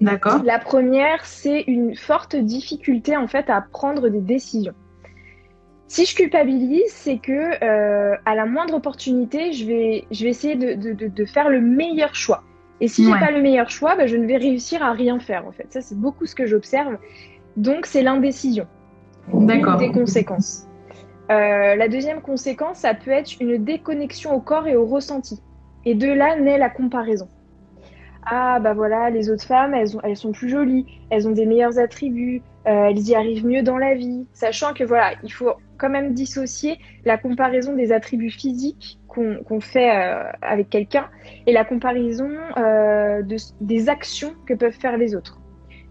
D'accord. 0.00 0.42
La 0.44 0.58
première, 0.58 1.24
c'est 1.24 1.62
une 1.62 1.96
forte 1.96 2.36
difficulté 2.36 3.16
en 3.16 3.26
fait 3.26 3.48
à 3.48 3.60
prendre 3.60 4.08
des 4.08 4.20
décisions. 4.20 4.74
Si 5.86 6.06
je 6.06 6.16
culpabilise, 6.16 6.90
c'est 6.90 7.18
que 7.18 7.62
euh, 7.62 8.16
à 8.24 8.34
la 8.34 8.46
moindre 8.46 8.74
opportunité, 8.74 9.52
je 9.52 9.66
vais, 9.66 10.04
je 10.10 10.24
vais 10.24 10.30
essayer 10.30 10.56
de, 10.56 10.92
de, 10.92 11.06
de 11.06 11.24
faire 11.24 11.48
le 11.48 11.60
meilleur 11.60 12.14
choix. 12.14 12.42
Et 12.80 12.88
si 12.88 13.04
j'ai 13.04 13.12
pas 13.12 13.30
le 13.30 13.40
meilleur 13.40 13.70
choix, 13.70 13.94
bah, 13.94 14.06
je 14.06 14.16
ne 14.16 14.26
vais 14.26 14.36
réussir 14.36 14.82
à 14.82 14.92
rien 14.92 15.20
faire 15.20 15.46
en 15.46 15.52
fait. 15.52 15.66
Ça, 15.72 15.80
c'est 15.80 15.98
beaucoup 15.98 16.26
ce 16.26 16.34
que 16.34 16.46
j'observe. 16.46 16.98
Donc, 17.56 17.86
c'est 17.86 18.02
l'indécision. 18.02 18.66
D'accord. 19.32 19.76
Des 19.76 19.92
conséquences. 19.92 20.66
Euh, 21.30 21.76
la 21.76 21.88
deuxième 21.88 22.20
conséquence, 22.20 22.78
ça 22.78 22.92
peut 22.94 23.12
être 23.12 23.40
une 23.40 23.62
déconnexion 23.64 24.34
au 24.34 24.40
corps 24.40 24.66
et 24.66 24.76
au 24.76 24.84
ressenti. 24.84 25.40
Et 25.84 25.94
de 25.94 26.08
là 26.12 26.36
naît 26.36 26.58
la 26.58 26.68
comparaison 26.68 27.28
ah 28.26 28.58
bah 28.60 28.74
voilà, 28.74 29.10
les 29.10 29.30
autres 29.30 29.44
femmes, 29.44 29.74
elles, 29.74 29.90
elles 30.02 30.16
sont 30.16 30.32
plus 30.32 30.48
jolies, 30.48 30.86
elles 31.10 31.28
ont 31.28 31.32
des 31.32 31.46
meilleurs 31.46 31.78
attributs, 31.78 32.42
euh, 32.66 32.88
elles 32.88 33.00
y 33.00 33.14
arrivent 33.14 33.46
mieux 33.46 33.62
dans 33.62 33.76
la 33.76 33.94
vie, 33.94 34.26
sachant 34.32 34.72
que 34.72 34.84
voilà, 34.84 35.12
il 35.22 35.32
faut 35.32 35.52
quand 35.76 35.90
même 35.90 36.14
dissocier 36.14 36.78
la 37.04 37.18
comparaison 37.18 37.74
des 37.74 37.92
attributs 37.92 38.30
physiques 38.30 38.98
qu'on 39.08 39.60
fait 39.60 39.96
euh, 39.96 40.24
avec 40.42 40.70
quelqu'un 40.70 41.08
et 41.46 41.52
la 41.52 41.64
comparaison 41.64 42.30
euh, 42.56 43.22
de, 43.22 43.36
des 43.60 43.88
actions 43.88 44.32
que 44.46 44.54
peuvent 44.54 44.72
faire 44.72 44.96
les 44.96 45.14
autres. 45.14 45.40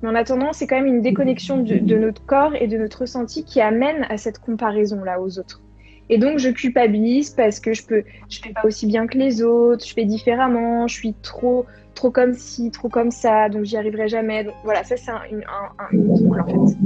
Mais 0.01 0.09
en 0.09 0.15
attendant, 0.15 0.51
c'est 0.51 0.67
quand 0.67 0.75
même 0.75 0.87
une 0.87 1.01
déconnexion 1.01 1.57
de, 1.57 1.77
de, 1.77 1.97
notre 1.97 2.25
corps 2.25 2.53
et 2.55 2.67
de 2.67 2.77
notre 2.77 3.01
ressenti 3.01 3.45
qui 3.45 3.61
amène 3.61 4.05
à 4.09 4.17
cette 4.17 4.39
comparaison-là 4.39 5.21
aux 5.21 5.39
autres. 5.39 5.61
Et 6.09 6.17
donc, 6.17 6.37
je 6.37 6.49
culpabilise 6.49 7.29
parce 7.29 7.61
que 7.61 7.73
je 7.73 7.85
peux, 7.85 8.03
je 8.29 8.39
fais 8.41 8.51
pas 8.51 8.65
aussi 8.65 8.87
bien 8.87 9.07
que 9.07 9.17
les 9.17 9.41
autres, 9.41 9.85
je 9.85 9.93
fais 9.93 10.03
différemment, 10.03 10.87
je 10.87 10.95
suis 10.95 11.13
trop, 11.21 11.65
trop 12.03 12.12
comme 12.12 12.33
ci, 12.33 12.69
trop 12.69 12.89
comme 12.89 13.12
ça, 13.12 13.48
donc 13.48 13.63
j'y 13.63 13.77
arriverai 13.77 14.10
jamais. 14.10 14.43
Donc 14.43 14.55
voilà, 14.65 14.83
ça 14.83 14.98
c'est 14.98 15.10
un, 15.10 15.22
un, 15.22 15.69
un, 15.79 16.39
en 16.41 16.45
fait. 16.45 16.77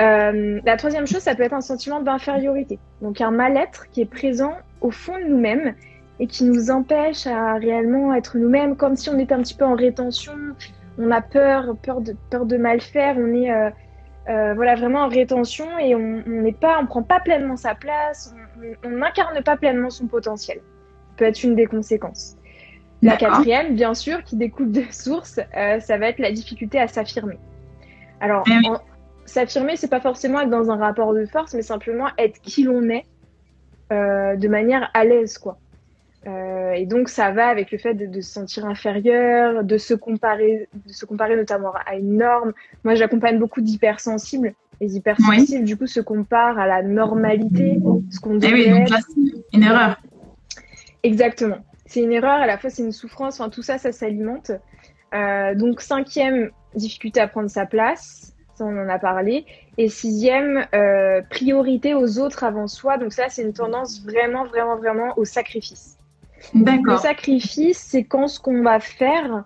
Euh, 0.00 0.60
la 0.64 0.76
troisième 0.76 1.06
chose, 1.06 1.20
ça 1.20 1.36
peut 1.36 1.44
être 1.44 1.52
un 1.52 1.60
sentiment 1.60 2.00
d'infériorité. 2.00 2.80
Donc 3.02 3.20
un 3.20 3.30
mal-être 3.30 3.88
qui 3.90 4.00
est 4.00 4.10
présent 4.10 4.54
au 4.80 4.90
fond 4.90 5.16
de 5.16 5.24
nous-mêmes 5.24 5.74
et 6.18 6.26
qui 6.26 6.42
nous 6.42 6.72
empêche 6.72 7.24
à 7.28 7.54
réellement 7.54 8.14
être 8.14 8.36
nous-mêmes, 8.36 8.74
comme 8.74 8.96
si 8.96 9.10
on 9.10 9.18
était 9.20 9.34
un 9.34 9.42
petit 9.42 9.54
peu 9.54 9.64
en 9.64 9.76
rétention. 9.76 10.32
On 10.98 11.12
a 11.12 11.20
peur, 11.20 11.76
peur 11.80 12.00
de, 12.00 12.16
peur 12.30 12.44
de 12.44 12.56
mal 12.56 12.80
faire. 12.80 13.14
On 13.18 13.32
est 13.34 13.52
euh, 13.52 13.70
euh, 14.28 14.54
voilà 14.54 14.74
vraiment 14.74 15.02
en 15.02 15.08
rétention 15.08 15.66
et 15.78 15.94
on 15.94 16.24
n'est 16.26 16.52
pas, 16.52 16.80
on 16.80 16.86
prend 16.86 17.04
pas 17.04 17.20
pleinement 17.20 17.56
sa 17.56 17.76
place. 17.76 18.34
On 18.84 18.90
n'incarne 18.90 19.40
pas 19.44 19.56
pleinement 19.56 19.90
son 19.90 20.08
potentiel. 20.08 20.58
Ça 20.58 21.14
peut 21.18 21.24
être 21.26 21.44
une 21.44 21.54
des 21.54 21.66
conséquences. 21.66 22.36
La 23.02 23.16
quatrième, 23.16 23.74
bien 23.74 23.94
sûr, 23.94 24.22
qui 24.22 24.36
découle 24.36 24.70
de 24.70 24.84
source, 24.90 25.40
euh, 25.56 25.80
ça 25.80 25.98
va 25.98 26.08
être 26.08 26.20
la 26.20 26.32
difficulté 26.32 26.78
à 26.78 26.88
s'affirmer. 26.88 27.38
Alors, 28.20 28.44
eh 28.46 28.68
s'affirmer, 29.24 29.76
c'est 29.76 29.90
pas 29.90 30.00
forcément 30.00 30.40
être 30.40 30.50
dans 30.50 30.70
un 30.70 30.76
rapport 30.76 31.12
de 31.14 31.26
force, 31.26 31.54
mais 31.54 31.62
simplement 31.62 32.06
être 32.18 32.40
qui 32.40 32.64
l'on 32.64 32.88
est 32.88 33.04
euh, 33.92 34.36
de 34.36 34.48
manière 34.48 34.90
à 34.94 35.04
l'aise, 35.04 35.38
quoi. 35.38 35.58
Euh, 36.28 36.72
et 36.72 36.86
donc, 36.86 37.08
ça 37.08 37.32
va 37.32 37.48
avec 37.48 37.72
le 37.72 37.78
fait 37.78 37.94
de, 37.94 38.20
se 38.20 38.30
sentir 38.30 38.64
inférieur, 38.64 39.64
de 39.64 39.76
se 39.76 39.94
comparer, 39.94 40.68
de 40.86 40.92
se 40.92 41.04
comparer 41.04 41.34
notamment 41.34 41.72
à 41.84 41.96
une 41.96 42.18
norme. 42.18 42.52
Moi, 42.84 42.94
j'accompagne 42.94 43.40
beaucoup 43.40 43.60
d'hypersensibles. 43.60 44.54
Les 44.80 44.96
hypersensibles, 44.96 45.64
du 45.64 45.76
coup, 45.76 45.88
se 45.88 46.00
comparent 46.00 46.58
à 46.58 46.66
la 46.68 46.82
normalité, 46.82 47.78
ce 48.10 48.20
qu'on 48.20 48.38
eh 48.38 48.52
oui, 48.52 48.70
donc 48.70 48.88
là, 48.88 48.98
une 49.52 49.62
erreur. 49.62 50.00
Exactement 51.02 51.58
c'est 51.92 52.00
une 52.00 52.12
erreur, 52.12 52.40
à 52.40 52.46
la 52.46 52.56
fois 52.56 52.70
c'est 52.70 52.82
une 52.82 52.92
souffrance, 52.92 53.38
enfin 53.38 53.50
tout 53.50 53.62
ça, 53.62 53.76
ça 53.76 53.92
s'alimente. 53.92 54.50
Euh, 55.14 55.54
donc 55.54 55.82
cinquième, 55.82 56.50
difficulté 56.74 57.20
à 57.20 57.28
prendre 57.28 57.50
sa 57.50 57.66
place, 57.66 58.34
ça 58.54 58.64
on 58.64 58.78
en 58.78 58.88
a 58.88 58.98
parlé. 58.98 59.44
Et 59.76 59.88
sixième, 59.88 60.66
euh, 60.74 61.20
priorité 61.28 61.94
aux 61.94 62.18
autres 62.18 62.44
avant 62.44 62.66
soi. 62.66 62.96
Donc 62.96 63.12
ça, 63.12 63.24
c'est 63.28 63.42
une 63.42 63.52
tendance 63.52 64.02
vraiment, 64.04 64.44
vraiment, 64.44 64.76
vraiment 64.76 65.12
au 65.18 65.26
sacrifice. 65.26 65.98
D'accord. 66.54 66.94
Le 66.94 66.98
sacrifice, 67.00 67.78
c'est 67.78 68.04
quand 68.04 68.26
ce 68.26 68.40
qu'on 68.40 68.62
va 68.62 68.80
faire 68.80 69.44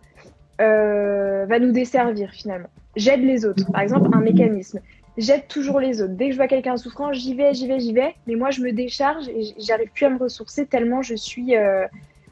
euh, 0.61 1.47
va 1.47 1.59
nous 1.59 1.73
desservir 1.73 2.31
finalement. 2.31 2.71
J'aide 2.95 3.23
les 3.23 3.45
autres. 3.45 3.71
Par 3.73 3.83
exemple, 3.83 4.09
un 4.13 4.21
mécanisme. 4.21 4.81
J'aide 5.19 5.49
toujours 5.49 5.81
les 5.81 6.01
autres. 6.01 6.15
Dès 6.15 6.27
que 6.27 6.33
je 6.33 6.37
vois 6.37 6.47
quelqu'un 6.47 6.77
souffrant, 6.77 7.13
j'y 7.13 7.35
vais, 7.35 7.55
j'y 7.55 7.67
vais, 7.67 7.81
j'y 7.81 7.93
vais. 7.93 8.15
Mais 8.27 8.37
moi, 8.37 8.51
je 8.51 8.61
me 8.61 8.71
décharge 8.71 9.29
et 9.29 9.55
j'arrive 9.59 9.91
plus 9.91 10.07
à 10.07 10.11
me 10.11 10.19
ressourcer 10.19 10.67
tellement 10.67 11.03
je 11.03 11.15
suis 11.15 11.57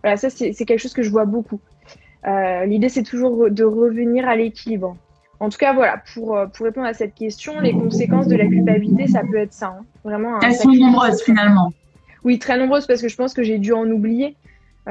voilà, 0.05 0.19
ça, 0.19 0.29
c'est 0.29 0.53
quelque 0.67 0.81
chose 0.81 0.93
que 0.93 1.03
je 1.03 1.09
vois 1.09 1.25
beaucoup. 1.25 1.61
Euh, 2.27 2.67
l'idée, 2.67 2.91
c'est 2.91 3.05
toujours 3.05 3.51
de 3.51 3.65
revenir 3.65 4.29
à 4.29 4.37
l'équilibre. 4.37 4.99
En 5.41 5.49
tout 5.49 5.57
cas, 5.57 5.73
voilà, 5.73 6.03
pour, 6.13 6.37
euh, 6.37 6.47
pour 6.47 6.67
répondre 6.67 6.87
à 6.87 6.93
cette 6.93 7.15
question, 7.15 7.59
les 7.59 7.73
conséquences 7.73 8.29
de 8.29 8.37
la 8.37 8.47
culpabilité, 8.47 9.07
ça 9.07 9.23
peut 9.23 9.39
être 9.39 9.55
ça. 9.55 9.69
Hein. 9.69 9.85
Vraiment 10.05 10.39
Elles 10.41 10.57
sont 10.57 10.69
nombreuses 10.69 11.23
finalement. 11.23 11.73
Oui, 12.23 12.39
très 12.39 12.59
nombreuses 12.59 12.87
parce 12.87 13.01
que 13.01 13.09
je 13.09 13.17
pense 13.17 13.33
que 13.33 13.43
j'ai 13.43 13.57
dû 13.57 13.73
en 13.73 13.91
oublier. 13.91 14.37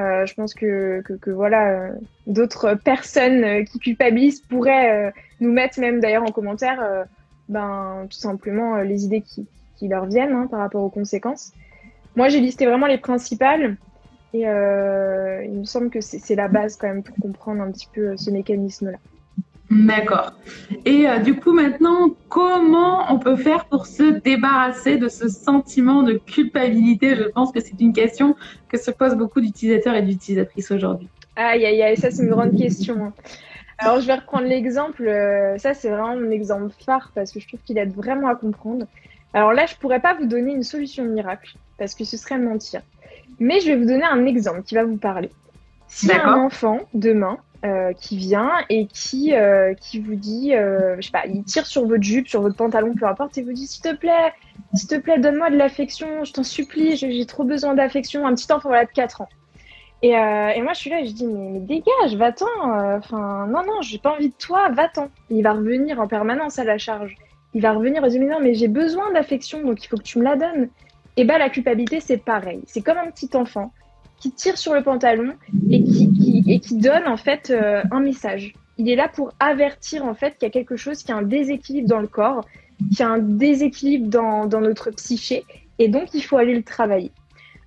Euh, 0.00 0.26
je 0.26 0.34
pense 0.34 0.52
que, 0.52 1.00
que, 1.20 1.30
voilà, 1.30 1.90
d'autres 2.26 2.74
personnes 2.74 3.64
qui 3.66 3.78
culpabilisent 3.78 4.40
pourraient 4.40 5.12
nous 5.38 5.52
mettre 5.52 5.78
même 5.78 6.00
d'ailleurs 6.00 6.24
en 6.24 6.32
commentaire, 6.32 7.06
ben, 7.48 8.08
tout 8.10 8.18
simplement 8.18 8.78
les 8.78 9.04
idées 9.04 9.20
qui, 9.20 9.46
qui 9.76 9.86
leur 9.86 10.06
viennent 10.06 10.32
hein, 10.32 10.48
par 10.50 10.58
rapport 10.58 10.82
aux 10.82 10.90
conséquences. 10.90 11.52
Moi, 12.16 12.28
j'ai 12.30 12.40
listé 12.40 12.66
vraiment 12.66 12.88
les 12.88 12.98
principales. 12.98 13.76
Et 14.34 14.48
euh, 14.48 15.44
il 15.44 15.60
me 15.60 15.64
semble 15.64 15.90
que 15.90 16.00
c'est 16.00 16.34
la 16.34 16.48
base 16.48 16.76
quand 16.76 16.88
même 16.88 17.04
pour 17.04 17.14
comprendre 17.16 17.62
un 17.62 17.70
petit 17.70 17.88
peu 17.94 18.16
ce 18.16 18.30
mécanisme-là. 18.30 18.98
D'accord. 19.70 20.32
Et 20.84 21.08
euh, 21.08 21.18
du 21.18 21.36
coup, 21.36 21.52
maintenant, 21.52 22.10
comment 22.28 23.12
on 23.12 23.20
peut 23.20 23.36
faire 23.36 23.64
pour 23.66 23.86
se 23.86 24.02
débarrasser 24.02 24.98
de 24.98 25.08
ce 25.08 25.28
sentiment 25.28 26.02
de 26.02 26.14
culpabilité? 26.14 27.14
Je 27.14 27.22
pense 27.22 27.52
que 27.52 27.60
c'est 27.60 27.80
une 27.80 27.92
question 27.92 28.34
que 28.68 28.76
se 28.76 28.90
posent 28.90 29.16
beaucoup 29.16 29.40
d'utilisateurs 29.40 29.94
et 29.94 30.02
d'utilisatrices 30.02 30.72
aujourd'hui. 30.72 31.08
Aïe, 31.36 31.64
aïe, 31.64 31.82
aïe, 31.82 31.96
ça 31.96 32.10
c'est 32.10 32.24
une 32.24 32.30
grande 32.30 32.56
question. 32.56 33.06
Hein. 33.06 33.12
Alors, 33.78 34.00
je 34.00 34.06
vais 34.06 34.14
reprendre 34.14 34.46
l'exemple. 34.46 35.06
Euh, 35.06 35.58
ça, 35.58 35.74
c'est 35.74 35.90
vraiment 35.90 36.16
mon 36.16 36.30
exemple 36.30 36.72
phare 36.84 37.12
parce 37.14 37.30
que 37.32 37.38
je 37.38 37.46
trouve 37.46 37.60
qu'il 37.60 37.78
aide 37.78 37.94
vraiment 37.94 38.28
à 38.28 38.34
comprendre. 38.34 38.86
Alors 39.32 39.52
là, 39.52 39.66
je 39.66 39.76
pourrais 39.76 40.00
pas 40.00 40.14
vous 40.14 40.26
donner 40.26 40.52
une 40.52 40.64
solution 40.64 41.04
miracle 41.04 41.56
parce 41.78 41.94
que 41.94 42.04
ce 42.04 42.16
serait 42.16 42.38
mentir. 42.38 42.82
Mais 43.38 43.60
je 43.60 43.66
vais 43.66 43.76
vous 43.76 43.86
donner 43.86 44.04
un 44.04 44.26
exemple 44.26 44.62
qui 44.62 44.74
va 44.74 44.84
vous 44.84 44.96
parler. 44.96 45.30
Si 45.88 46.10
un 46.12 46.34
enfant, 46.34 46.80
demain, 46.94 47.38
euh, 47.64 47.94
qui 47.94 48.18
vient 48.18 48.52
et 48.68 48.86
qui, 48.86 49.32
euh, 49.32 49.72
qui 49.72 49.98
vous 49.98 50.16
dit, 50.16 50.54
euh, 50.54 50.96
je 50.96 51.06
sais 51.06 51.10
pas, 51.10 51.24
il 51.26 51.44
tire 51.44 51.64
sur 51.64 51.86
votre 51.86 52.02
jupe, 52.02 52.28
sur 52.28 52.42
votre 52.42 52.56
pantalon, 52.56 52.94
peu 52.94 53.06
importe, 53.06 53.38
et 53.38 53.42
vous 53.42 53.54
dit, 53.54 53.66
s'il 53.66 53.82
te 53.82 53.94
plaît, 53.94 54.34
s'il 54.74 54.86
te 54.86 54.96
plaît, 54.96 55.18
donne-moi 55.18 55.48
de 55.48 55.56
l'affection, 55.56 56.24
je 56.24 56.32
t'en 56.34 56.42
supplie, 56.42 56.96
j'ai 56.96 57.24
trop 57.24 57.42
besoin 57.42 57.74
d'affection, 57.74 58.26
un 58.26 58.34
petit 58.34 58.52
enfant 58.52 58.68
voilà, 58.68 58.84
de 58.84 58.90
4 58.90 59.22
ans. 59.22 59.28
Et, 60.02 60.10
et, 60.10 60.60
moi, 60.60 60.74
je 60.74 60.78
suis 60.78 60.90
là 60.90 61.00
et 61.00 61.06
je 61.06 61.12
dis, 61.12 61.26
mais, 61.26 61.48
mais 61.52 61.60
dégage, 61.60 62.16
va-t'en, 62.16 62.44
enfin, 62.98 63.46
non, 63.46 63.62
non, 63.64 63.80
j'ai 63.80 63.96
pas 63.96 64.12
envie 64.12 64.28
de 64.28 64.34
toi, 64.38 64.68
va-t'en. 64.68 65.08
Il 65.30 65.42
va 65.42 65.54
revenir 65.54 65.98
en 66.00 66.06
permanence 66.06 66.58
à 66.58 66.64
la 66.64 66.76
charge. 66.76 67.16
Il 67.54 67.62
va 67.62 67.72
revenir 67.72 68.04
et 68.04 68.08
dire, 68.10 68.20
mais 68.20 68.26
non, 68.26 68.40
mais 68.42 68.52
j'ai 68.54 68.68
besoin 68.68 69.10
d'affection, 69.12 69.64
donc 69.64 69.82
il 69.82 69.88
faut 69.88 69.96
que 69.96 70.02
tu 70.02 70.18
me 70.18 70.24
la 70.24 70.36
donnes. 70.36 70.68
Et 71.16 71.24
bah, 71.24 71.38
la 71.38 71.48
culpabilité, 71.48 72.00
c'est 72.00 72.16
pareil. 72.18 72.60
C'est 72.66 72.82
comme 72.82 72.98
un 72.98 73.10
petit 73.10 73.30
enfant 73.34 73.72
qui 74.18 74.32
tire 74.32 74.56
sur 74.56 74.74
le 74.74 74.82
pantalon 74.82 75.34
et 75.70 75.82
qui, 75.82 76.44
et 76.46 76.60
qui 76.60 76.76
donne 76.76 77.06
en 77.06 77.16
fait 77.16 77.50
euh, 77.50 77.82
un 77.90 78.00
message. 78.00 78.54
Il 78.78 78.88
est 78.88 78.96
là 78.96 79.08
pour 79.08 79.32
avertir 79.38 80.04
en 80.04 80.14
fait 80.14 80.32
qu'il 80.32 80.44
y 80.44 80.46
a 80.46 80.50
quelque 80.50 80.76
chose, 80.76 81.02
qui 81.02 81.12
a 81.12 81.16
un 81.16 81.22
déséquilibre 81.22 81.88
dans 81.88 82.00
le 82.00 82.08
corps, 82.08 82.44
qu'il 82.90 83.00
y 83.00 83.02
a 83.02 83.08
un 83.08 83.18
déséquilibre 83.18 84.08
dans, 84.08 84.46
dans 84.46 84.60
notre 84.60 84.90
psyché 84.90 85.44
et 85.78 85.88
donc 85.88 86.14
il 86.14 86.22
faut 86.22 86.36
aller 86.36 86.54
le 86.54 86.62
travailler. 86.62 87.12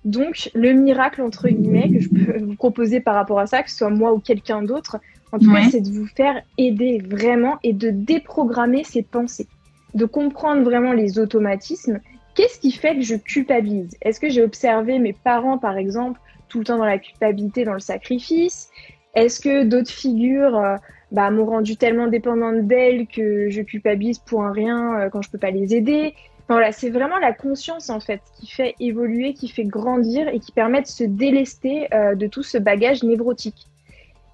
Donc 0.04 0.50
le 0.54 0.72
miracle 0.72 1.22
entre 1.22 1.48
guillemets 1.48 1.90
que 1.90 2.00
je 2.00 2.08
peux 2.08 2.38
vous 2.38 2.54
proposer 2.54 3.00
par 3.00 3.14
rapport 3.14 3.40
à 3.40 3.46
ça, 3.46 3.62
que 3.62 3.70
ce 3.70 3.76
soit 3.76 3.90
moi 3.90 4.12
ou 4.12 4.20
quelqu'un 4.20 4.62
d'autre, 4.62 4.98
en 5.32 5.38
tout 5.38 5.52
cas 5.52 5.68
c'est 5.70 5.80
de 5.80 5.90
vous 5.90 6.06
faire 6.06 6.42
aider 6.56 7.02
vraiment 7.04 7.58
et 7.62 7.72
de 7.72 7.90
déprogrammer 7.90 8.84
ses 8.84 9.02
pensées, 9.02 9.48
de 9.94 10.04
comprendre 10.04 10.62
vraiment 10.62 10.92
les 10.92 11.18
automatismes. 11.18 12.00
Qu'est-ce 12.38 12.60
qui 12.60 12.70
fait 12.70 12.94
que 12.94 13.02
je 13.02 13.16
culpabilise? 13.16 13.96
Est-ce 14.00 14.20
que 14.20 14.28
j'ai 14.28 14.44
observé 14.44 15.00
mes 15.00 15.12
parents 15.12 15.58
par 15.58 15.76
exemple 15.76 16.20
tout 16.48 16.60
le 16.60 16.64
temps 16.64 16.78
dans 16.78 16.84
la 16.84 16.98
culpabilité, 16.98 17.64
dans 17.64 17.72
le 17.72 17.80
sacrifice? 17.80 18.70
Est-ce 19.16 19.40
que 19.40 19.64
d'autres 19.64 19.90
figures 19.90 20.56
euh, 20.56 20.76
bah, 21.10 21.32
m'ont 21.32 21.46
rendu 21.46 21.76
tellement 21.76 22.06
dépendante 22.06 22.68
d'elles 22.68 23.08
que 23.08 23.50
je 23.50 23.60
culpabilise 23.62 24.20
pour 24.20 24.44
un 24.44 24.52
rien 24.52 25.00
euh, 25.00 25.10
quand 25.10 25.20
je 25.20 25.30
peux 25.30 25.38
pas 25.38 25.50
les 25.50 25.74
aider? 25.74 26.14
Voilà, 26.48 26.70
c'est 26.70 26.90
vraiment 26.90 27.18
la 27.18 27.32
conscience 27.32 27.90
en 27.90 27.98
fait 27.98 28.20
qui 28.38 28.46
fait 28.46 28.76
évoluer, 28.78 29.34
qui 29.34 29.48
fait 29.48 29.64
grandir 29.64 30.28
et 30.28 30.38
qui 30.38 30.52
permet 30.52 30.82
de 30.82 30.86
se 30.86 31.02
délester 31.02 31.92
euh, 31.92 32.14
de 32.14 32.28
tout 32.28 32.44
ce 32.44 32.56
bagage 32.56 33.02
névrotique. 33.02 33.66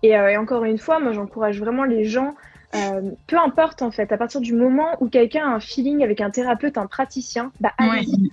Et, 0.02 0.14
encore 0.36 0.66
une 0.66 0.76
fois, 0.76 1.00
moi 1.00 1.12
j'encourage 1.12 1.58
vraiment 1.58 1.84
les 1.84 2.04
gens, 2.04 2.34
peu 3.26 3.38
importe 3.38 3.82
en 3.82 3.90
fait, 3.90 4.10
à 4.12 4.16
partir 4.16 4.40
du 4.40 4.52
moment 4.52 4.96
où 5.00 5.08
quelqu'un 5.08 5.46
a 5.46 5.54
un 5.54 5.60
feeling 5.60 6.02
avec 6.02 6.20
un 6.20 6.30
thérapeute, 6.30 6.76
un 6.78 6.86
praticien, 6.86 7.52
bah 7.60 7.72
allez-y. 7.78 8.30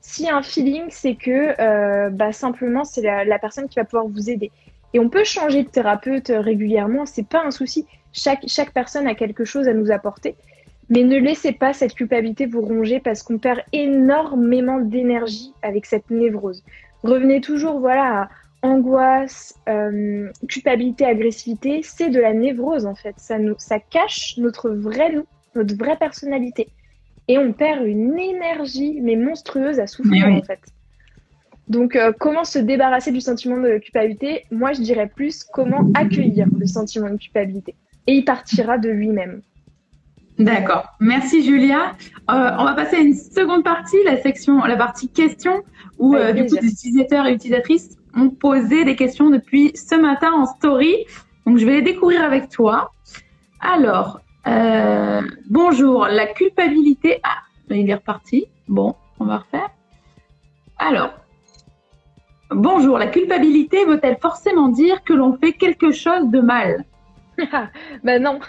Si 0.00 0.30
un 0.30 0.42
feeling, 0.42 0.84
c'est 0.88 1.16
que 1.16 1.60
euh, 1.60 2.10
bah, 2.10 2.32
simplement 2.32 2.84
c'est 2.84 3.02
la, 3.02 3.38
personne 3.38 3.68
qui 3.68 3.76
va 3.76 3.84
pouvoir 3.84 4.06
vous 4.06 4.30
aider. 4.30 4.50
Et 4.94 5.00
on 5.00 5.08
peut 5.08 5.24
changer 5.24 5.64
de 5.64 5.68
thérapeute 5.68 6.32
régulièrement, 6.34 7.06
c'est 7.06 7.26
pas 7.26 7.44
un 7.44 7.50
souci. 7.50 7.86
Chaque, 8.12 8.44
chaque 8.46 8.72
personne 8.72 9.06
a 9.06 9.14
quelque 9.14 9.44
chose 9.44 9.68
à 9.68 9.74
nous 9.74 9.90
apporter. 9.90 10.36
Mais 10.88 11.02
ne 11.02 11.18
laissez 11.18 11.52
pas 11.52 11.72
cette 11.72 11.94
culpabilité 11.94 12.46
vous 12.46 12.62
ronger 12.62 13.00
parce 13.00 13.22
qu'on 13.22 13.38
perd 13.38 13.60
énormément 13.72 14.78
d'énergie 14.78 15.52
avec 15.62 15.84
cette 15.86 16.08
névrose. 16.10 16.62
Revenez 17.02 17.40
toujours 17.40 17.80
voilà, 17.80 18.22
à 18.22 18.28
angoisse, 18.66 19.54
euh, 19.68 20.30
culpabilité, 20.48 21.04
agressivité. 21.04 21.80
C'est 21.82 22.10
de 22.10 22.20
la 22.20 22.34
névrose 22.34 22.86
en 22.86 22.94
fait. 22.94 23.14
Ça, 23.16 23.38
nous, 23.38 23.54
ça 23.58 23.78
cache 23.78 24.36
notre 24.38 24.70
vrai 24.70 25.12
nous, 25.12 25.26
notre 25.54 25.76
vraie 25.76 25.96
personnalité 25.96 26.68
et 27.28 27.38
on 27.38 27.52
perd 27.52 27.86
une 27.86 28.18
énergie 28.18 29.00
mais 29.00 29.16
monstrueuse 29.16 29.80
à 29.80 29.86
souffrir 29.86 30.26
en 30.26 30.42
fait. 30.42 30.60
Donc 31.68 31.96
euh, 31.96 32.12
comment 32.18 32.44
se 32.44 32.58
débarrasser 32.58 33.10
du 33.10 33.20
sentiment 33.20 33.56
de 33.56 33.78
culpabilité? 33.78 34.44
Moi 34.50 34.72
je 34.72 34.82
dirais 34.82 35.10
plus 35.14 35.42
comment 35.44 35.90
accueillir 35.94 36.46
le 36.56 36.66
sentiment 36.66 37.10
de 37.10 37.16
culpabilité 37.16 37.74
et 38.06 38.14
il 38.14 38.24
partira 38.24 38.78
de 38.78 38.88
lui-même. 38.88 39.42
D'accord. 40.38 40.86
Merci 41.00 41.42
Julia. 41.42 41.92
Euh, 42.30 42.50
on 42.58 42.64
va 42.64 42.74
passer 42.74 42.96
à 42.96 43.00
une 43.00 43.14
seconde 43.14 43.64
partie, 43.64 43.96
la 44.04 44.20
section, 44.20 44.58
la 44.64 44.76
partie 44.76 45.08
questions, 45.08 45.62
où 45.98 46.14
euh, 46.14 46.32
du 46.32 46.44
coup, 46.44 46.56
les 46.60 46.68
utilisateurs 46.68 47.26
et 47.26 47.32
utilisatrices 47.32 47.95
ont 48.16 48.30
posé 48.30 48.84
des 48.84 48.96
questions 48.96 49.30
depuis 49.30 49.72
ce 49.76 49.94
matin 49.94 50.32
en 50.32 50.46
story. 50.46 51.04
Donc, 51.46 51.58
je 51.58 51.66
vais 51.66 51.74
les 51.74 51.82
découvrir 51.82 52.22
avec 52.22 52.48
toi. 52.48 52.92
Alors, 53.60 54.20
euh, 54.46 55.22
bonjour, 55.48 56.06
la 56.06 56.26
culpabilité. 56.26 57.20
Ah, 57.22 57.42
il 57.70 57.88
est 57.88 57.94
reparti. 57.94 58.46
Bon, 58.68 58.94
on 59.20 59.24
va 59.24 59.38
refaire. 59.38 59.70
Alors, 60.78 61.14
bonjour, 62.50 62.98
la 62.98 63.06
culpabilité 63.06 63.84
veut-elle 63.84 64.18
forcément 64.20 64.68
dire 64.68 65.02
que 65.04 65.12
l'on 65.12 65.36
fait 65.38 65.52
quelque 65.52 65.92
chose 65.92 66.28
de 66.28 66.40
mal? 66.40 66.84
Ben 68.04 68.22
non, 68.22 68.40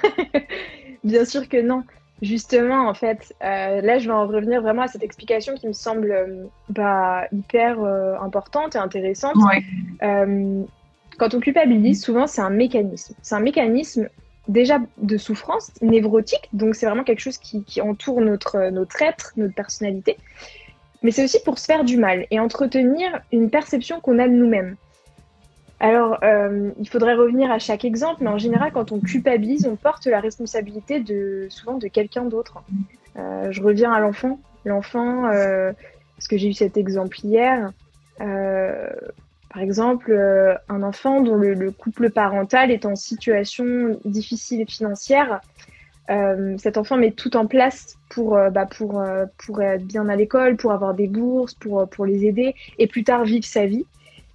bien 1.03 1.25
sûr 1.25 1.47
que 1.49 1.61
non. 1.61 1.83
Justement, 2.21 2.87
en 2.87 2.93
fait, 2.93 3.35
euh, 3.43 3.81
là, 3.81 3.99
je 3.99 4.07
vais 4.07 4.13
en 4.13 4.25
revenir 4.25 4.61
vraiment 4.61 4.83
à 4.83 4.87
cette 4.87 5.03
explication 5.03 5.53
qui 5.55 5.67
me 5.67 5.73
semble 5.73 6.11
euh, 6.11 6.45
bah, 6.69 7.25
hyper 7.31 7.79
importante 8.21 8.75
et 8.75 8.79
intéressante. 8.79 9.35
quand 10.01 11.33
on 11.33 11.39
culpabilise, 11.39 12.03
souvent, 12.03 12.27
c'est 12.27 12.41
un 12.41 12.49
mécanisme. 12.49 13.15
C'est 13.21 13.35
un 13.35 13.39
mécanisme 13.39 14.07
déjà 14.47 14.79
de 14.97 15.17
souffrance 15.17 15.71
névrotique, 15.81 16.49
donc 16.53 16.75
c'est 16.75 16.85
vraiment 16.85 17.03
quelque 17.03 17.19
chose 17.19 17.37
qui, 17.37 17.81
entoure 17.81 18.21
notre, 18.21 18.69
notre 18.69 19.01
être, 19.01 19.33
notre 19.35 19.53
personnalité, 19.53 20.17
mais 21.03 21.11
c'est 21.11 21.23
aussi 21.23 21.39
pour 21.43 21.59
se 21.59 21.65
faire 21.65 21.83
du 21.83 21.97
mal 21.97 22.25
et 22.31 22.39
entretenir 22.39 23.21
une 23.31 23.49
perception 23.49 23.99
qu'on 23.99 24.19
a 24.19 24.27
de 24.27 24.33
nous-mêmes. 24.33 24.75
Alors, 25.79 26.17
euh, 26.23 26.71
il 26.79 26.89
faudrait 26.89 27.13
revenir 27.13 27.51
à 27.51 27.59
chaque 27.59 27.85
exemple, 27.85 28.23
mais 28.23 28.29
en 28.29 28.37
général, 28.37 28.71
quand 28.71 28.91
on 28.91 28.99
culpabilise, 28.99 29.67
on 29.67 29.75
porte 29.75 30.07
la 30.07 30.19
responsabilité 30.19 30.99
de 30.99 31.47
souvent 31.49 31.77
de 31.77 31.87
quelqu'un 31.87 32.25
d'autre. 32.25 32.63
Euh, 33.17 33.51
je 33.51 33.61
reviens 33.61 33.91
à 33.91 33.99
l'enfant. 33.99 34.39
L'enfant, 34.65 35.25
euh, 35.27 35.71
parce 36.15 36.27
que 36.27 36.37
j'ai 36.37 36.49
eu 36.49 36.53
cet 36.53 36.77
exemple 36.77 37.17
hier, 37.23 37.71
par 39.57 39.61
exemple, 39.61 40.11
euh, 40.11 40.55
un 40.69 40.83
enfant 40.83 41.21
dont 41.21 41.35
le, 41.35 41.71
couple 41.71 42.11
parental 42.11 42.69
est 42.69 42.85
en 42.85 42.95
situation 42.95 43.99
difficile 44.05 44.69
financière, 44.69 45.41
euh, 46.11 46.55
cet 46.59 46.77
enfant 46.77 46.95
met 46.95 47.11
tout 47.11 47.35
en 47.35 47.47
place 47.47 47.97
pour, 48.09 48.37
euh, 48.37 48.49
bah, 48.49 48.65
pour, 48.65 49.03
pour 49.37 49.61
être 49.61 49.83
bien 49.83 50.09
à 50.09 50.15
l'école, 50.15 50.57
pour 50.57 50.73
avoir 50.73 50.93
des 50.93 51.07
bourses, 51.07 51.53
pour, 51.53 51.89
pour 51.89 52.05
les 52.05 52.25
aider 52.25 52.53
et 52.77 52.85
plus 52.85 53.03
tard 53.03 53.23
vivre 53.23 53.45
sa 53.45 53.65
vie. 53.65 53.85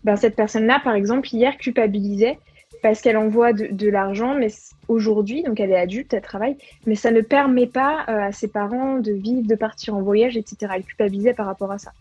Ben, 0.05 0.17
cette 0.17 0.37
personne-là, 0.37 0.81
par 0.83 0.95
exemple, 0.95 1.29
hier 1.33 1.57
culpabilisait 1.57 2.39
parce 2.83 3.01
qu'elle 3.01 3.17
envoie 3.17 3.53
de, 3.53 3.69
de 3.69 3.89
l'argent, 3.89 4.35
mais 4.35 4.49
aujourd'hui, 4.89 5.43
donc 5.45 5.61
elle 5.61 5.71
est 5.71 5.77
adulte, 5.77 6.13
elle 6.13 6.23
travaille, 6.23 6.57
mais 6.87 6.97
ça 6.97 7.13
ne 7.13 7.21
permet 7.21 7.69
pas 7.69 8.01
à 8.07 8.33
ses 8.33 8.49
parents 8.49 8.99
de 8.99 9.13
vivre, 9.13 9.47
de 9.47 9.55
partir 9.55 9.95
en 9.95 10.03
voyage, 10.03 10.37
etc. 10.37 10.73
Elle 10.75 10.83
culpabilisait 10.83 11.35
par 11.35 11.47
rapport 11.47 11.71
à 11.71 11.79
ça. 11.79 11.93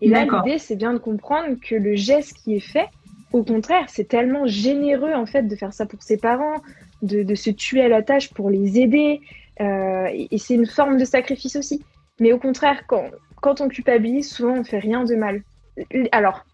Et 0.00 0.08
là, 0.08 0.24
l'idée, 0.24 0.58
c'est 0.58 0.76
bien 0.76 0.92
de 0.92 0.98
comprendre 0.98 1.56
que 1.60 1.74
le 1.74 1.94
geste 1.94 2.34
qui 2.34 2.54
est 2.54 2.60
fait, 2.60 2.88
au 3.32 3.42
contraire, 3.42 3.84
c'est 3.88 4.08
tellement 4.08 4.46
généreux 4.46 5.12
en 5.12 5.26
fait 5.26 5.42
de 5.42 5.54
faire 5.56 5.72
ça 5.72 5.86
pour 5.86 6.02
ses 6.02 6.16
parents, 6.16 6.56
de, 7.02 7.22
de 7.22 7.34
se 7.34 7.50
tuer 7.50 7.82
à 7.82 7.88
la 7.88 8.02
tâche 8.02 8.32
pour 8.32 8.50
les 8.50 8.78
aider. 8.80 9.20
Euh, 9.60 10.06
et, 10.12 10.38
c'est 10.38 10.54
une 10.54 10.66
forme 10.66 10.96
de 10.96 11.04
sacrifice 11.04 11.56
aussi. 11.56 11.84
Mais 12.18 12.32
au 12.32 12.38
contraire, 12.38 12.86
quand, 12.86 13.04
quand 13.40 13.60
on 13.60 13.68
culpabilise, 13.68 14.30
souvent 14.30 14.54
on 14.54 14.64
fait 14.64 14.78
rien 14.78 15.04
de 15.04 15.14
mal. 15.14 15.42
Alors, 16.12 16.44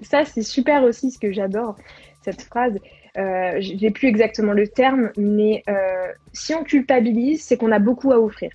ça 0.00 0.24
c'est 0.24 0.42
super 0.42 0.84
aussi 0.84 1.10
ce 1.10 1.18
que 1.18 1.32
j'adore, 1.32 1.76
cette 2.22 2.42
phrase. 2.42 2.78
Euh, 3.16 3.56
J'ai 3.60 3.90
plus 3.90 4.08
exactement 4.08 4.52
le 4.52 4.68
terme, 4.68 5.10
mais 5.16 5.62
euh, 5.68 6.08
si 6.32 6.54
on 6.54 6.64
culpabilise, 6.64 7.42
c'est 7.42 7.56
qu'on 7.56 7.72
a 7.72 7.78
beaucoup 7.78 8.12
à 8.12 8.20
offrir. 8.20 8.50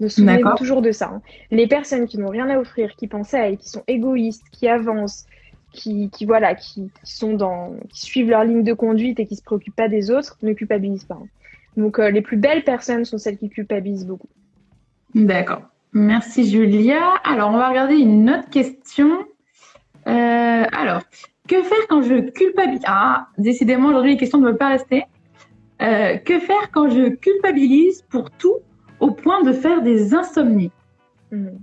Ne 0.00 0.08
souvenez 0.08 0.42
toujours 0.56 0.82
de 0.82 0.90
ça. 0.90 1.10
Hein. 1.14 1.22
Les 1.50 1.66
personnes 1.66 2.06
qui 2.06 2.18
n'ont 2.18 2.30
rien 2.30 2.48
à 2.48 2.58
offrir, 2.58 2.96
qui 2.96 3.06
pensent 3.06 3.34
à 3.34 3.46
elles, 3.46 3.58
qui 3.58 3.68
sont 3.68 3.84
égoïstes, 3.86 4.44
qui 4.50 4.66
avancent, 4.66 5.26
qui, 5.72 6.10
voilà, 6.26 6.54
qui, 6.54 6.90
sont 7.04 7.34
dans, 7.34 7.74
qui 7.90 8.00
suivent 8.00 8.30
leur 8.30 8.44
ligne 8.44 8.64
de 8.64 8.72
conduite 8.72 9.20
et 9.20 9.26
qui 9.26 9.36
se 9.36 9.42
préoccupent 9.42 9.76
pas 9.76 9.88
des 9.88 10.10
autres, 10.10 10.38
ne 10.42 10.54
culpabilisent 10.54 11.04
pas. 11.04 11.18
Hein. 11.22 11.28
Donc 11.76 11.98
euh, 11.98 12.10
les 12.10 12.20
plus 12.20 12.36
belles 12.36 12.64
personnes 12.64 13.04
sont 13.04 13.18
celles 13.18 13.38
qui 13.38 13.48
culpabilisent 13.48 14.06
beaucoup. 14.06 14.28
D'accord. 15.14 15.62
Merci 15.92 16.50
Julia. 16.50 17.14
Alors, 17.24 17.50
on 17.50 17.58
va 17.58 17.68
regarder 17.68 17.96
une 17.96 18.30
autre 18.30 18.48
question. 18.50 19.26
Euh, 20.06 20.64
alors, 20.72 21.02
que 21.48 21.62
faire 21.62 21.86
quand 21.88 22.02
je 22.02 22.30
culpabilise? 22.30 22.82
Ah, 22.86 23.28
décidément, 23.38 23.88
aujourd'hui, 23.88 24.12
les 24.12 24.16
questions 24.16 24.38
ne 24.38 24.46
veulent 24.46 24.56
pas 24.56 24.68
rester. 24.68 25.04
Euh, 25.80 26.16
que 26.16 26.38
faire 26.38 26.70
quand 26.72 26.88
je 26.88 27.08
culpabilise 27.08 28.02
pour 28.02 28.30
tout 28.30 28.58
au 29.00 29.10
point 29.10 29.42
de 29.42 29.52
faire 29.52 29.82
des 29.82 30.14
insomnies? 30.14 30.70
Hmm. 31.30 31.58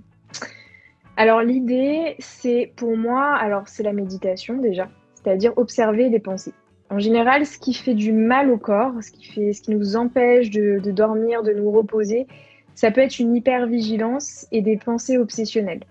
Alors, 1.16 1.42
l'idée, 1.42 2.16
c'est 2.20 2.72
pour 2.76 2.96
moi, 2.98 3.34
alors 3.34 3.68
c'est 3.68 3.84
la 3.84 3.94
méditation 3.94 4.58
déjà, 4.58 4.90
c'est-à-dire 5.16 5.54
observer 5.58 6.10
les 6.10 6.20
pensées. 6.20 6.54
En 6.90 7.00
général, 7.00 7.46
ce 7.46 7.60
qui 7.60 7.74
fait 7.74 7.94
du 7.94 8.12
mal 8.14 8.50
au 8.50 8.58
corps, 8.58 8.94
ce 9.02 9.12
qui, 9.12 9.26
fait, 9.26 9.54
ce 9.54 9.62
qui 9.62 9.72
nous 9.72 9.96
empêche 9.96 10.50
de, 10.50 10.80
de 10.80 10.92
dormir, 10.92 11.44
de 11.44 11.54
nous 11.54 11.72
reposer, 11.72 12.26
ça 12.74 12.92
peut 12.92 13.02
être 13.02 13.20
une 13.20 13.36
hypervigilance 13.36 14.48
et 14.52 14.62
des 14.62 14.78
pensées 14.78 15.18
obsessionnelles. 15.18 15.82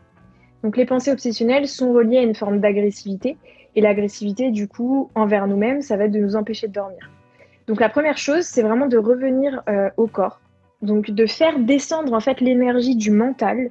Donc 0.63 0.77
les 0.77 0.87
pensées 0.87 1.13
obsessionnelles 1.13 1.69
sont 1.69 1.93
reliées 1.93 2.19
à 2.19 2.23
une 2.23 2.35
forme 2.35 2.61
d'agressivité 2.61 3.37
et 3.77 3.81
l'agressivité 3.81 4.51
du 4.51 4.67
coup 4.67 5.11
envers 5.15 5.47
nous-mêmes, 5.47 5.83
ça 5.83 5.97
va 5.97 6.05
être 6.05 6.13
de 6.13 6.19
nous 6.19 6.37
empêcher 6.37 6.69
de 6.69 6.73
dormir. 6.73 7.11
Donc 7.67 7.81
la 7.81 7.89
première 7.89 8.17
chose, 8.17 8.45
c'est 8.45 8.63
vraiment 8.63 8.87
de 8.87 8.97
revenir 8.97 9.63
euh, 9.69 9.91
au 9.97 10.07
corps, 10.07 10.41
donc 10.83 11.11
de 11.11 11.27
faire 11.27 11.59
descendre 11.59 12.13
en 12.13 12.21
fait 12.21 12.41
l'énergie 12.41 12.97
du 12.97 13.11
mental 13.11 13.71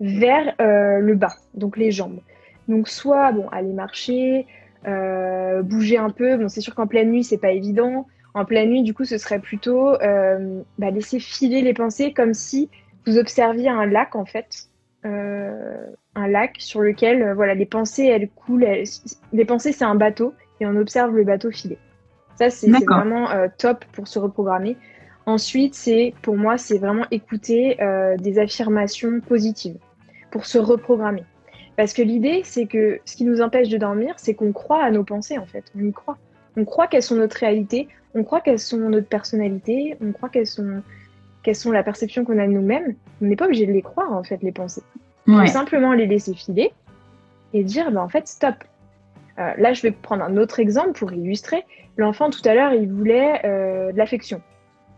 vers 0.00 0.54
euh, 0.60 0.98
le 0.98 1.14
bas, 1.14 1.34
donc 1.54 1.76
les 1.76 1.90
jambes. 1.90 2.20
Donc 2.68 2.88
soit 2.88 3.32
bon 3.32 3.48
aller 3.48 3.72
marcher, 3.72 4.46
euh, 4.86 5.62
bouger 5.62 5.96
un 5.96 6.10
peu. 6.10 6.36
Bon 6.36 6.48
c'est 6.48 6.60
sûr 6.60 6.74
qu'en 6.74 6.86
pleine 6.86 7.10
nuit 7.10 7.24
c'est 7.24 7.38
pas 7.38 7.52
évident. 7.52 8.06
En 8.32 8.44
pleine 8.44 8.70
nuit, 8.70 8.84
du 8.84 8.94
coup, 8.94 9.04
ce 9.04 9.18
serait 9.18 9.40
plutôt 9.40 9.96
bah, 10.78 10.90
laisser 10.92 11.18
filer 11.18 11.62
les 11.62 11.74
pensées 11.74 12.12
comme 12.12 12.32
si 12.32 12.68
vous 13.04 13.18
observiez 13.18 13.68
un 13.68 13.86
lac 13.86 14.14
en 14.14 14.24
fait, 14.24 14.69
un 15.04 16.28
lac 16.28 16.56
sur 16.58 16.80
lequel 16.80 17.32
voilà 17.34 17.54
les 17.54 17.66
pensées 17.66 18.04
elles 18.04 18.28
coulent. 18.28 18.66
Les 19.32 19.44
pensées 19.44 19.72
c'est 19.72 19.84
un 19.84 19.94
bateau 19.94 20.34
et 20.60 20.66
on 20.66 20.76
observe 20.76 21.14
le 21.16 21.24
bateau 21.24 21.50
filer. 21.50 21.78
Ça, 22.40 22.48
c'est 22.48 22.70
vraiment 22.70 23.30
euh, 23.30 23.48
top 23.58 23.84
pour 23.92 24.08
se 24.08 24.18
reprogrammer. 24.18 24.78
Ensuite, 25.26 25.74
c'est 25.74 26.14
pour 26.22 26.38
moi, 26.38 26.56
c'est 26.56 26.78
vraiment 26.78 27.04
écouter 27.10 27.80
euh, 27.82 28.16
des 28.16 28.38
affirmations 28.38 29.20
positives 29.20 29.76
pour 30.30 30.46
se 30.46 30.56
reprogrammer. 30.56 31.24
Parce 31.76 31.92
que 31.92 32.00
l'idée, 32.00 32.40
c'est 32.44 32.64
que 32.64 32.98
ce 33.04 33.16
qui 33.16 33.24
nous 33.24 33.42
empêche 33.42 33.68
de 33.68 33.76
dormir, 33.76 34.14
c'est 34.16 34.32
qu'on 34.32 34.52
croit 34.52 34.82
à 34.82 34.90
nos 34.90 35.04
pensées, 35.04 35.36
en 35.36 35.44
fait. 35.44 35.64
On 35.78 35.84
y 35.84 35.92
croit. 35.92 36.16
On 36.56 36.64
croit 36.64 36.86
qu'elles 36.86 37.02
sont 37.02 37.16
notre 37.16 37.36
réalité, 37.36 37.88
on 38.14 38.24
croit 38.24 38.40
qu'elles 38.40 38.58
sont 38.58 38.78
notre 38.78 39.08
personnalité, 39.08 39.98
on 40.00 40.12
croit 40.12 40.30
qu'elles 40.30 40.46
sont, 40.46 40.82
qu'elles 41.42 41.56
sont 41.56 41.72
la 41.72 41.82
perception 41.82 42.24
qu'on 42.24 42.38
a 42.38 42.46
de 42.46 42.52
nous-mêmes. 42.52 42.94
On 43.22 43.26
n'est 43.26 43.36
pas 43.36 43.46
obligé 43.46 43.66
de 43.66 43.72
les 43.72 43.82
croire, 43.82 44.12
en 44.12 44.22
fait, 44.22 44.42
les 44.42 44.52
pensées. 44.52 44.82
On 45.26 45.38
peut 45.38 45.46
simplement 45.46 45.92
les 45.92 46.06
laisser 46.06 46.34
filer 46.34 46.72
et 47.52 47.64
dire, 47.64 47.90
bah, 47.92 48.02
en 48.02 48.08
fait, 48.08 48.26
stop. 48.26 48.54
Euh, 49.38 49.52
là, 49.58 49.72
je 49.72 49.82
vais 49.82 49.90
prendre 49.90 50.22
un 50.22 50.36
autre 50.36 50.60
exemple 50.60 50.98
pour 50.98 51.12
illustrer. 51.12 51.64
L'enfant, 51.96 52.30
tout 52.30 52.46
à 52.46 52.54
l'heure, 52.54 52.72
il 52.72 52.90
voulait 52.90 53.40
euh, 53.44 53.92
de 53.92 53.98
l'affection. 53.98 54.42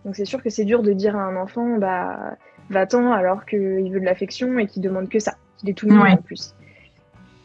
Donc, 0.05 0.17
c'est 0.17 0.25
sûr 0.25 0.43
que 0.43 0.51
c'est 0.51 0.65
dur 0.65 0.83
de 0.83 0.93
dire 0.93 1.17
à 1.17 1.23
un 1.23 1.37
enfant, 1.37 1.79
bah, 1.79 2.37
va-t'en, 2.71 3.13
alors 3.13 3.45
qu'il 3.47 3.91
veut 3.93 4.01
de 4.01 4.05
l'affection 4.05 4.59
et 4.59 4.67
qu'il 4.67 4.83
demande 4.83 5.09
que 5.09 5.19
ça, 5.19 5.35
qu'il 5.59 5.71
est 5.71 5.75
tout 5.75 5.87
le 5.87 5.97
en 5.97 6.17
plus. 6.17 6.55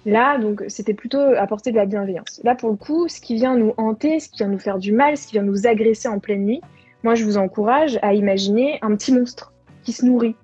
Là, 0.06 0.38
donc, 0.38 0.64
c'était 0.70 0.94
plutôt 0.94 1.20
apporter 1.20 1.72
de 1.72 1.76
la 1.76 1.86
bienveillance. 1.86 2.40
Là, 2.44 2.56
pour 2.56 2.70
le 2.72 2.78
coup, 2.78 3.08
ce 3.10 3.20
qui 3.20 3.36
vient 3.36 3.58
nous 3.58 3.74
hanter, 3.78 4.20
ce 4.20 4.30
qui 4.30 4.38
vient 4.38 4.48
nous 4.48 4.60
faire 4.60 4.78
du 4.78 4.94
mal, 4.94 5.18
ce 5.18 5.28
qui 5.28 5.34
vient 5.34 5.44
nous 5.44 5.68
agresser 5.68 6.08
en 6.08 6.20
pleine 6.20 6.46
nuit, 6.46 6.62
moi, 7.04 7.16
je 7.16 7.24
vous 7.24 7.38
encourage 7.38 8.00
à 8.02 8.14
imaginer 8.14 8.80
un 8.82 8.96
petit 8.96 9.14
monstre 9.14 9.54
qui 9.84 9.92
se 9.92 10.06
nourrit 10.06 10.36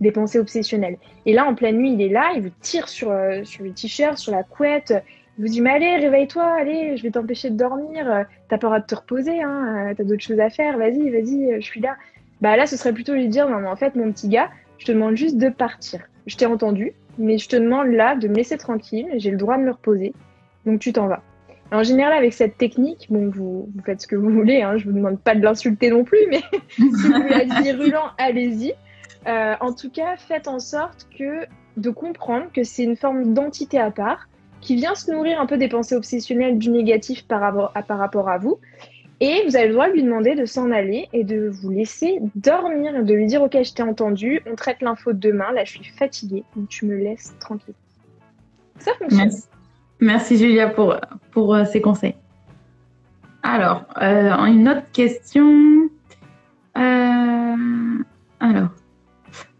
des 0.00 0.12
pensées 0.12 0.38
obsessionnelles. 0.38 0.98
Et 1.24 1.32
là, 1.32 1.46
en 1.46 1.54
pleine 1.54 1.78
nuit, 1.78 1.92
il 1.92 2.02
est 2.02 2.08
là, 2.08 2.32
il 2.34 2.42
vous 2.42 2.52
tire 2.60 2.88
sur, 2.88 3.10
euh, 3.10 3.44
sur 3.44 3.64
le 3.64 3.72
t-shirt, 3.72 4.18
sur 4.18 4.32
la 4.32 4.42
couette, 4.42 4.92
vous 5.38 5.48
dit, 5.48 5.60
mais 5.60 5.70
allez, 5.70 5.96
réveille-toi, 5.96 6.44
allez, 6.44 6.96
je 6.96 7.02
vais 7.02 7.10
t'empêcher 7.10 7.50
de 7.50 7.56
dormir, 7.56 8.24
t'as 8.48 8.56
pas 8.56 8.66
le 8.66 8.70
droit 8.70 8.80
de 8.80 8.86
te 8.86 8.94
reposer, 8.94 9.42
hein, 9.42 9.92
t'as 9.96 10.04
d'autres 10.04 10.22
choses 10.22 10.40
à 10.40 10.48
faire, 10.48 10.78
vas-y, 10.78 11.10
vas-y, 11.10 11.52
euh, 11.52 11.56
je 11.60 11.64
suis 11.64 11.80
là. 11.80 11.96
Bah 12.40 12.56
là, 12.56 12.66
ce 12.66 12.76
serait 12.76 12.92
plutôt 12.92 13.12
lui 13.12 13.28
dire, 13.28 13.48
non, 13.48 13.58
mais 13.60 13.68
en 13.68 13.76
fait, 13.76 13.94
mon 13.96 14.10
petit 14.12 14.28
gars, 14.28 14.50
je 14.78 14.86
te 14.86 14.92
demande 14.92 15.16
juste 15.16 15.36
de 15.36 15.48
partir. 15.48 16.00
Je 16.26 16.36
t'ai 16.36 16.46
entendu, 16.46 16.92
mais 17.18 17.38
je 17.38 17.48
te 17.48 17.56
demande 17.56 17.88
là 17.88 18.16
de 18.16 18.28
me 18.28 18.34
laisser 18.34 18.56
tranquille, 18.56 19.08
j'ai 19.16 19.30
le 19.30 19.36
droit 19.36 19.58
de 19.58 19.62
me 19.62 19.72
reposer, 19.72 20.14
donc 20.64 20.80
tu 20.80 20.92
t'en 20.92 21.06
vas. 21.06 21.22
En 21.72 21.82
général, 21.82 22.12
avec 22.12 22.32
cette 22.32 22.56
technique, 22.58 23.06
bon, 23.10 23.28
vous, 23.28 23.68
faites 23.84 24.02
ce 24.02 24.06
que 24.06 24.16
vous 24.16 24.30
voulez, 24.30 24.62
hein, 24.62 24.76
je 24.76 24.84
vous 24.84 24.92
demande 24.92 25.18
pas 25.20 25.34
de 25.34 25.42
l'insulter 25.42 25.90
non 25.90 26.04
plus, 26.04 26.20
mais 26.30 26.42
si 26.68 26.82
vous 26.82 27.12
voulez 27.12 27.34
être 27.34 27.62
virulent, 27.62 28.10
allez-y. 28.18 28.74
en 29.26 29.72
tout 29.72 29.90
cas, 29.90 30.16
faites 30.16 30.48
en 30.48 30.60
sorte 30.60 31.08
que 31.18 31.46
de 31.76 31.90
comprendre 31.90 32.46
que 32.52 32.62
c'est 32.62 32.84
une 32.84 32.96
forme 32.96 33.34
d'entité 33.34 33.78
à 33.78 33.90
part, 33.90 34.28
qui 34.60 34.76
vient 34.76 34.94
se 34.94 35.10
nourrir 35.10 35.40
un 35.40 35.46
peu 35.46 35.58
des 35.58 35.68
pensées 35.68 35.94
obsessionnelles 35.94 36.58
du 36.58 36.70
négatif 36.70 37.26
par 37.26 37.40
rapport 37.40 38.28
à, 38.28 38.38
vous. 38.38 38.58
Et 39.20 39.44
vous 39.46 39.56
avez 39.56 39.68
le 39.68 39.72
droit 39.72 39.88
de 39.88 39.92
lui 39.92 40.02
demander 40.02 40.34
de 40.34 40.44
s'en 40.44 40.70
aller 40.70 41.08
et 41.12 41.24
de 41.24 41.48
vous 41.48 41.70
laisser 41.70 42.18
dormir, 42.34 43.02
de 43.02 43.14
lui 43.14 43.26
dire 43.26 43.42
Ok, 43.42 43.56
je 43.62 43.72
t'ai 43.72 43.82
entendu, 43.82 44.40
on 44.50 44.56
traite 44.56 44.82
l'info 44.82 45.12
demain, 45.12 45.52
là 45.52 45.64
je 45.64 45.70
suis 45.70 45.84
fatiguée, 45.84 46.44
donc 46.54 46.68
tu 46.68 46.84
me 46.84 46.96
laisses 46.96 47.34
tranquille. 47.38 47.74
Ça 48.78 48.92
fonctionne. 48.98 49.30
Julia 50.00 50.68
pour, 50.68 50.96
pour 51.30 51.54
euh, 51.54 51.64
ces 51.64 51.80
conseils. 51.80 52.14
Alors, 53.42 53.84
euh, 54.02 54.32
une 54.46 54.68
autre 54.68 54.90
question. 54.92 55.88
Euh, 56.76 58.04
alors, 58.40 58.68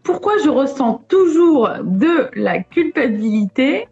pourquoi 0.03 0.33
je 0.43 0.49
ressens 0.49 1.03
toujours 1.07 1.69
de 1.83 2.29
la 2.35 2.61
culpabilité 2.63 3.87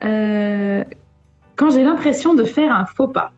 quand 0.00 1.70
j'ai 1.70 1.82
l'impression 1.82 2.34
de 2.34 2.44
faire 2.44 2.72
un 2.72 2.86
faux 2.86 3.08
pas? 3.08 3.32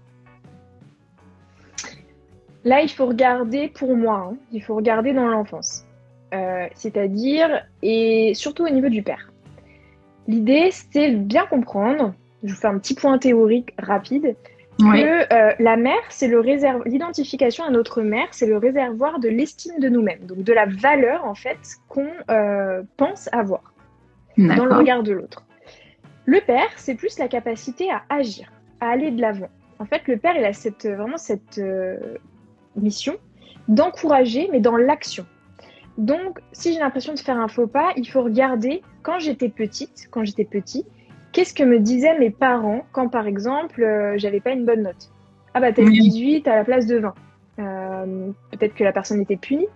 Là, 2.64 2.82
il 2.82 2.90
faut 2.90 3.06
regarder 3.06 3.68
pour 3.68 3.96
moi, 3.96 4.30
hein, 4.30 4.36
il 4.52 4.62
faut 4.62 4.74
regarder 4.74 5.12
dans 5.14 5.26
l'enfance. 5.26 5.86
C'est-à-dire, 6.74 7.66
et 7.82 8.34
surtout 8.34 8.64
au 8.64 8.68
niveau 8.68 8.88
du 8.88 9.02
père. 9.02 9.29
L'idée, 10.28 10.70
c'est 10.70 11.10
de 11.12 11.16
bien 11.16 11.46
comprendre, 11.46 12.14
je 12.44 12.52
vous 12.52 12.60
fais 12.60 12.68
un 12.68 12.78
petit 12.78 12.94
point 12.94 13.18
théorique 13.18 13.74
rapide, 13.78 14.36
que 14.78 15.34
euh, 15.34 15.52
la 15.58 15.76
mère, 15.76 16.00
c'est 16.08 16.28
le 16.28 16.40
réservoir, 16.40 16.86
l'identification 16.86 17.64
à 17.64 17.70
notre 17.70 18.00
mère, 18.00 18.28
c'est 18.30 18.46
le 18.46 18.56
réservoir 18.56 19.20
de 19.20 19.28
l'estime 19.28 19.78
de 19.78 19.90
nous-mêmes, 19.90 20.24
donc 20.24 20.38
de 20.38 20.52
la 20.54 20.64
valeur 20.64 21.26
en 21.26 21.34
fait 21.34 21.58
qu'on 21.88 22.08
pense 22.96 23.28
avoir 23.32 23.74
dans 24.38 24.64
le 24.64 24.74
regard 24.74 25.02
de 25.02 25.12
l'autre. 25.12 25.44
Le 26.24 26.40
père, 26.40 26.68
c'est 26.76 26.94
plus 26.94 27.18
la 27.18 27.28
capacité 27.28 27.90
à 27.90 28.02
agir, 28.08 28.52
à 28.80 28.90
aller 28.90 29.10
de 29.10 29.20
l'avant. 29.20 29.50
En 29.78 29.84
fait, 29.84 30.06
le 30.06 30.16
père, 30.16 30.36
il 30.36 30.44
a 30.44 30.52
cette, 30.52 30.86
vraiment 30.86 31.16
cette 31.16 31.58
euh, 31.58 31.96
mission 32.76 33.16
d'encourager, 33.68 34.48
mais 34.52 34.60
dans 34.60 34.76
l'action. 34.76 35.26
Donc, 35.98 36.40
si 36.52 36.72
j'ai 36.72 36.78
l'impression 36.78 37.14
de 37.14 37.18
faire 37.18 37.38
un 37.38 37.48
faux 37.48 37.66
pas, 37.66 37.92
il 37.96 38.08
faut 38.08 38.22
regarder 38.22 38.82
quand 39.02 39.18
j'étais 39.18 39.48
petite, 39.48 40.08
quand 40.10 40.24
j'étais 40.24 40.44
petit, 40.44 40.84
qu'est-ce 41.32 41.54
que 41.54 41.62
me 41.62 41.78
disaient 41.78 42.18
mes 42.18 42.30
parents 42.30 42.84
quand, 42.92 43.08
par 43.08 43.26
exemple, 43.26 43.82
euh, 43.82 44.14
j'avais 44.16 44.40
pas 44.40 44.50
une 44.50 44.64
bonne 44.64 44.82
note. 44.82 45.10
Ah 45.52 45.60
bah 45.60 45.72
t'as 45.72 45.82
eu 45.82 45.90
18 45.90 46.46
à 46.46 46.56
la 46.56 46.64
place 46.64 46.86
de 46.86 46.98
20. 46.98 47.14
Euh, 47.58 48.30
peut-être 48.52 48.74
que 48.74 48.84
la 48.84 48.92
personne 48.92 49.20
était 49.20 49.36
punie, 49.36 49.66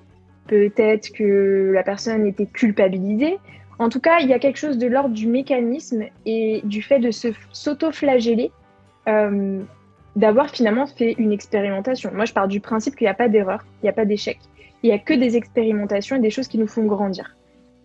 peut-être 0.46 1.12
que 1.12 1.72
la 1.74 1.82
personne 1.82 2.26
était 2.26 2.46
culpabilisée, 2.46 3.38
en 3.78 3.88
tout 3.88 4.00
cas, 4.00 4.20
il 4.20 4.28
y 4.28 4.32
a 4.32 4.38
quelque 4.38 4.58
chose 4.58 4.78
de 4.78 4.86
l'ordre 4.86 5.14
du 5.14 5.26
mécanisme 5.26 6.04
et 6.26 6.60
du 6.64 6.82
fait 6.82 7.00
de 7.00 7.10
se 7.10 7.28
s'auto-flageller, 7.52 8.52
euh, 9.08 9.60
d'avoir 10.16 10.50
finalement 10.50 10.86
fait 10.86 11.14
une 11.18 11.32
expérimentation. 11.32 12.10
Moi, 12.14 12.24
je 12.24 12.32
pars 12.32 12.46
du 12.46 12.60
principe 12.60 12.94
qu'il 12.94 13.06
n'y 13.06 13.10
a 13.10 13.14
pas 13.14 13.28
d'erreur, 13.28 13.64
il 13.82 13.86
n'y 13.86 13.90
a 13.90 13.92
pas 13.92 14.04
d'échec. 14.04 14.38
Il 14.84 14.88
n'y 14.88 14.92
a 14.92 14.98
que 14.98 15.14
des 15.14 15.38
expérimentations 15.38 16.16
et 16.16 16.20
des 16.20 16.28
choses 16.28 16.46
qui 16.46 16.58
nous 16.58 16.66
font 16.66 16.84
grandir 16.84 17.34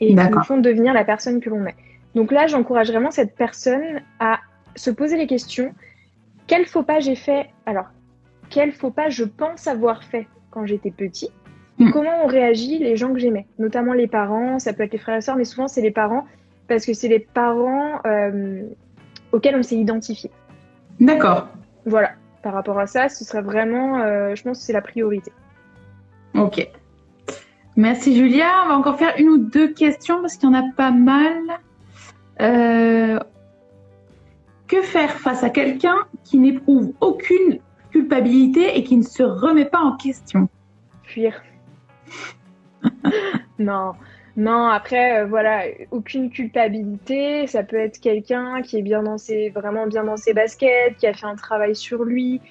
et 0.01 0.07
qui 0.07 0.15
nous 0.15 0.43
font 0.43 0.57
devenir 0.57 0.93
la 0.93 1.05
personne 1.05 1.39
que 1.39 1.49
l'on 1.49 1.65
est. 1.65 1.75
Donc 2.13 2.29
là, 2.29 2.45
j'encourage 2.45 2.91
vraiment 2.91 3.09
cette 3.09 3.35
personne 3.35 4.01
à 4.19 4.39
se 4.75 4.91
poser 4.91 5.15
les 5.15 5.25
questions. 5.25 5.73
Quel 6.45 6.65
faux 6.65 6.83
pas 6.83 6.99
j'ai 6.99 7.15
fait? 7.15 7.51
Alors, 7.65 7.85
quel 8.49 8.73
faux 8.73 8.91
pas 8.91 9.07
je 9.07 9.23
pense 9.23 9.65
avoir 9.65 10.03
fait 10.03 10.27
quand 10.51 10.65
j'étais 10.65 10.91
petit? 10.91 11.31
Hmm. 11.77 11.91
comment 11.91 12.25
ont 12.25 12.27
réagi 12.27 12.79
les 12.79 12.97
gens 12.97 13.13
que 13.13 13.19
j'aimais, 13.19 13.47
notamment 13.57 13.93
les 13.93 14.07
parents, 14.07 14.59
ça 14.59 14.73
peut 14.73 14.83
être 14.83 14.91
les 14.91 14.99
frères 14.99 15.15
et 15.15 15.21
sœurs, 15.21 15.37
mais 15.37 15.45
souvent 15.45 15.69
c'est 15.69 15.81
les 15.81 15.91
parents, 15.91 16.25
parce 16.67 16.85
que 16.85 16.93
c'est 16.93 17.07
les 17.07 17.19
parents 17.19 18.01
euh, 18.05 18.63
auxquels 19.31 19.55
on 19.55 19.63
s'est 19.63 19.77
identifié. 19.77 20.29
D'accord. 20.99 21.47
Voilà, 21.85 22.11
par 22.43 22.53
rapport 22.53 22.77
à 22.77 22.87
ça, 22.87 23.07
ce 23.07 23.23
serait 23.23 23.41
vraiment, 23.41 24.01
euh, 24.01 24.35
je 24.35 24.43
pense 24.43 24.59
que 24.59 24.65
c'est 24.65 24.73
la 24.73 24.81
priorité. 24.81 25.31
Ok. 26.35 26.69
Merci 27.79 28.13
Julia. 28.13 28.65
On 28.65 28.67
va 28.67 28.77
encore 28.77 28.99
faire 28.99 29.13
une 29.17 29.29
ou 29.29 29.37
deux 29.37 29.71
questions 29.71 30.19
parce 30.19 30.35
qu'il 30.35 30.49
y 30.49 30.51
en 30.51 30.53
a 30.53 30.69
pas 30.75 30.91
mal. 30.91 31.37
Euh, 32.41 33.17
que 34.67 34.81
faire 34.81 35.11
face 35.11 35.45
à 35.45 35.49
quelqu'un 35.49 35.95
qui 36.25 36.39
n'éprouve 36.39 36.91
aucune 36.99 37.59
culpabilité 37.91 38.77
et 38.77 38.83
qui 38.83 38.97
ne 38.97 39.03
se 39.03 39.23
remet 39.23 39.63
pas 39.63 39.79
en 39.79 39.95
question? 39.95 40.49
Fuir. 41.03 41.41
non, 43.59 43.93
Non, 44.35 44.67
après, 44.67 45.21
euh, 45.21 45.25
voilà, 45.25 45.63
aucune 45.91 46.31
culpabilité. 46.31 47.47
Ça 47.47 47.63
peut 47.63 47.77
être 47.77 48.01
quelqu'un 48.01 48.61
qui 48.61 48.77
est 48.77 48.81
bien 48.81 49.03
dans 49.03 49.17
ses, 49.17 49.51
vraiment 49.51 49.87
bien 49.87 50.03
dans 50.03 50.17
ses 50.17 50.33
baskets, 50.33 50.97
qui 50.97 51.07
a 51.07 51.13
fait 51.13 51.27
un 51.27 51.37
travail 51.37 51.77
sur 51.77 52.03
lui, 52.03 52.41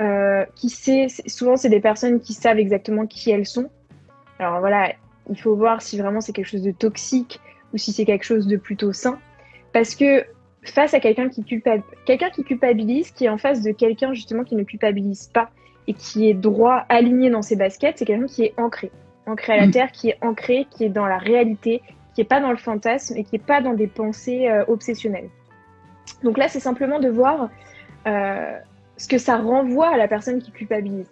euh, 0.00 0.44
qui 0.56 0.70
sait. 0.70 1.06
Souvent, 1.28 1.56
c'est 1.56 1.68
des 1.68 1.80
personnes 1.80 2.18
qui 2.18 2.32
savent 2.32 2.58
exactement 2.58 3.06
qui 3.06 3.30
elles 3.30 3.46
sont. 3.46 3.70
Alors 4.42 4.60
voilà, 4.60 4.92
il 5.30 5.38
faut 5.38 5.54
voir 5.54 5.82
si 5.82 5.98
vraiment 5.98 6.20
c'est 6.20 6.32
quelque 6.32 6.48
chose 6.48 6.62
de 6.62 6.72
toxique 6.72 7.40
ou 7.72 7.78
si 7.78 7.92
c'est 7.92 8.04
quelque 8.04 8.24
chose 8.24 8.46
de 8.46 8.56
plutôt 8.56 8.92
sain. 8.92 9.18
Parce 9.72 9.94
que 9.94 10.24
face 10.64 10.94
à 10.94 11.00
quelqu'un 11.00 11.28
qui, 11.28 11.44
quelqu'un 11.44 12.30
qui 12.30 12.44
culpabilise, 12.44 13.10
qui 13.10 13.24
est 13.24 13.28
en 13.28 13.38
face 13.38 13.62
de 13.62 13.72
quelqu'un 13.72 14.12
justement 14.14 14.44
qui 14.44 14.54
ne 14.54 14.64
culpabilise 14.64 15.28
pas 15.32 15.50
et 15.86 15.94
qui 15.94 16.28
est 16.28 16.34
droit, 16.34 16.84
aligné 16.88 17.30
dans 17.30 17.42
ses 17.42 17.56
baskets, 17.56 17.98
c'est 17.98 18.04
quelqu'un 18.04 18.26
qui 18.26 18.44
est 18.44 18.54
ancré 18.58 18.90
ancré 19.26 19.52
à 19.52 19.56
la 19.56 19.68
terre, 19.68 19.92
qui 19.92 20.08
est 20.08 20.18
ancré, 20.20 20.66
qui 20.70 20.84
est 20.84 20.88
dans 20.88 21.06
la 21.06 21.18
réalité, 21.18 21.80
qui 22.14 22.20
n'est 22.20 22.26
pas 22.26 22.40
dans 22.40 22.50
le 22.50 22.56
fantasme 22.56 23.16
et 23.16 23.24
qui 23.24 23.36
n'est 23.36 23.44
pas 23.44 23.60
dans 23.60 23.74
des 23.74 23.86
pensées 23.86 24.48
euh, 24.48 24.64
obsessionnelles. 24.66 25.28
Donc 26.22 26.38
là, 26.38 26.48
c'est 26.48 26.60
simplement 26.60 26.98
de 26.98 27.08
voir 27.08 27.48
euh, 28.06 28.58
ce 28.96 29.08
que 29.08 29.18
ça 29.18 29.36
renvoie 29.36 29.88
à 29.88 29.96
la 29.96 30.08
personne 30.08 30.40
qui 30.42 30.50
culpabilise. 30.50 31.10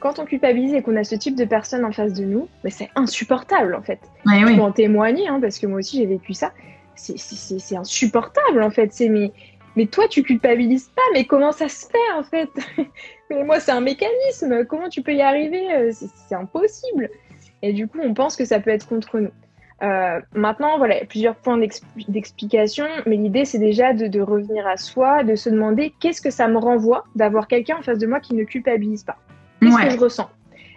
Quand 0.00 0.18
on 0.18 0.24
culpabilise 0.24 0.74
et 0.74 0.82
qu'on 0.82 0.96
a 0.96 1.04
ce 1.04 1.14
type 1.14 1.36
de 1.36 1.44
personne 1.44 1.84
en 1.84 1.92
face 1.92 2.14
de 2.14 2.24
nous, 2.24 2.48
mais 2.64 2.70
c'est 2.70 2.88
insupportable 2.96 3.74
en 3.74 3.82
fait. 3.82 4.00
je 4.26 4.56
peux 4.56 4.62
en 4.62 4.72
témoigner 4.72 5.28
hein, 5.28 5.38
parce 5.40 5.58
que 5.58 5.66
moi 5.66 5.78
aussi 5.78 5.98
j'ai 5.98 6.06
vécu 6.06 6.34
ça. 6.34 6.52
C'est 6.94 7.76
insupportable 7.76 8.62
en 8.62 8.70
fait. 8.70 8.92
C'est 8.92 9.08
mais, 9.08 9.32
mais 9.76 9.86
toi 9.86 10.08
tu 10.08 10.22
culpabilises 10.22 10.90
pas, 10.94 11.02
mais 11.14 11.24
comment 11.24 11.52
ça 11.52 11.68
se 11.68 11.86
fait 11.86 12.12
en 12.18 12.22
fait? 12.22 12.50
Mais 13.30 13.44
moi 13.44 13.60
c'est 13.60 13.70
un 13.70 13.80
mécanisme. 13.80 14.64
Comment 14.64 14.88
tu 14.88 15.02
peux 15.02 15.14
y 15.14 15.22
arriver? 15.22 15.72
Euh, 15.72 15.92
C'est 15.92 16.34
impossible. 16.34 17.08
Et 17.62 17.72
du 17.72 17.86
coup, 17.86 17.98
on 18.02 18.14
pense 18.14 18.36
que 18.36 18.44
ça 18.44 18.60
peut 18.60 18.70
être 18.70 18.88
contre 18.88 19.20
nous. 19.20 19.30
Euh, 19.82 20.20
maintenant, 20.34 20.76
voilà, 20.76 20.96
plusieurs 21.06 21.36
points 21.36 21.58
d'explication, 22.08 22.86
mais 23.06 23.16
l'idée, 23.16 23.44
c'est 23.44 23.58
déjà 23.58 23.94
de, 23.94 24.20
revenir 24.20 24.66
à 24.66 24.76
soi, 24.76 25.24
de 25.24 25.36
se 25.36 25.48
demander 25.48 25.94
qu'est-ce 26.00 26.20
que 26.20 26.30
ça 26.30 26.48
me 26.48 26.58
renvoie 26.58 27.04
d'avoir 27.14 27.48
quelqu'un 27.48 27.78
en 27.78 27.82
face 27.82 27.98
de 27.98 28.06
moi 28.06 28.20
qui 28.20 28.34
ne 28.34 28.44
culpabilise 28.44 29.04
pas. 29.04 29.16
Qu'est-ce 29.60 29.76
que 29.76 29.90
je 29.90 29.98
ressens? 29.98 30.30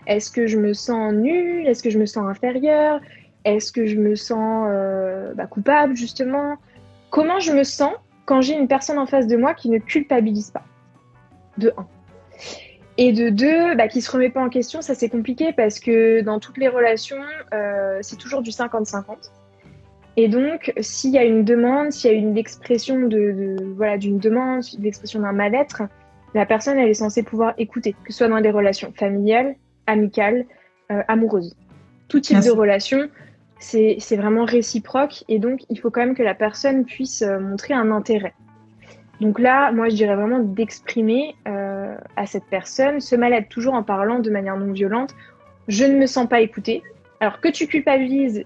Est-ce 0.07 0.31
que 0.31 0.47
je 0.47 0.57
me 0.57 0.73
sens 0.73 1.13
nulle? 1.13 1.67
Est-ce 1.67 1.81
que 1.81 1.89
je 1.89 1.97
me 1.97 2.05
sens 2.05 2.25
inférieure? 2.29 2.99
Est-ce 3.45 3.71
que 3.71 3.85
je 3.85 3.97
me 3.97 4.15
sens 4.15 4.67
euh, 4.69 5.33
bah, 5.33 5.47
coupable, 5.47 5.95
justement? 5.95 6.55
Comment 7.09 7.39
je 7.39 7.51
me 7.51 7.63
sens 7.63 7.93
quand 8.25 8.41
j'ai 8.41 8.55
une 8.55 8.67
personne 8.67 8.97
en 8.97 9.05
face 9.05 9.27
de 9.27 9.35
moi 9.35 9.53
qui 9.53 9.69
ne 9.69 9.77
culpabilise 9.77 10.51
pas? 10.51 10.63
De 11.57 11.73
un. 11.77 11.87
Et 12.97 13.11
de 13.11 13.29
deux, 13.29 13.75
bah, 13.75 13.87
qui 13.87 14.01
se 14.01 14.11
remet 14.11 14.29
pas 14.29 14.41
en 14.41 14.49
question, 14.49 14.81
ça 14.81 14.93
c'est 14.93 15.09
compliqué 15.09 15.51
parce 15.51 15.79
que 15.79 16.21
dans 16.21 16.39
toutes 16.39 16.57
les 16.57 16.67
relations, 16.67 17.23
euh, 17.53 17.99
c'est 18.01 18.17
toujours 18.17 18.41
du 18.41 18.51
50-50. 18.51 19.31
Et 20.15 20.27
donc, 20.27 20.71
s'il 20.79 21.11
y 21.11 21.17
a 21.17 21.23
une 21.23 21.43
demande, 21.43 21.91
s'il 21.91 22.11
y 22.11 22.13
a 22.13 22.17
une 22.17 22.37
expression 22.37 22.99
de, 23.07 23.55
voilà 23.75 23.97
d'une 23.97 24.19
demande, 24.19 24.61
l'expression 24.79 25.21
d'un 25.21 25.31
mal-être, 25.31 25.83
la 26.33 26.45
personne 26.45 26.77
elle 26.77 26.89
est 26.89 26.93
censée 26.95 27.23
pouvoir 27.23 27.53
écouter, 27.57 27.93
que 28.03 28.11
ce 28.11 28.19
soit 28.19 28.27
dans 28.27 28.41
des 28.41 28.51
relations 28.51 28.91
familiales, 28.95 29.55
amicales, 29.87 30.45
euh, 30.91 31.01
amoureuses, 31.07 31.55
tout 32.07 32.19
type 32.19 32.39
de 32.39 32.51
relation, 32.51 33.09
c'est 33.59 34.15
vraiment 34.17 34.45
réciproque 34.45 35.23
et 35.29 35.39
donc 35.39 35.61
il 35.69 35.79
faut 35.79 35.89
quand 35.89 36.01
même 36.01 36.15
que 36.15 36.23
la 36.23 36.35
personne 36.35 36.85
puisse 36.85 37.21
euh, 37.21 37.39
montrer 37.39 37.73
un 37.73 37.91
intérêt. 37.91 38.33
Donc 39.21 39.39
là, 39.39 39.71
moi, 39.71 39.89
je 39.89 39.95
dirais 39.95 40.15
vraiment 40.15 40.39
d'exprimer 40.39 41.35
euh, 41.47 41.95
à 42.17 42.25
cette 42.25 42.45
personne 42.45 42.99
ce 42.99 43.15
mal-être, 43.15 43.47
toujours 43.47 43.73
en 43.73 43.83
parlant 43.83 44.19
de 44.19 44.29
manière 44.29 44.57
non 44.57 44.73
violente. 44.73 45.15
Je 45.67 45.85
ne 45.85 45.97
me 45.97 46.07
sens 46.07 46.27
pas 46.27 46.41
écoutée. 46.41 46.83
Alors 47.19 47.39
que 47.39 47.47
tu 47.47 47.67
culpabilises 47.67 48.43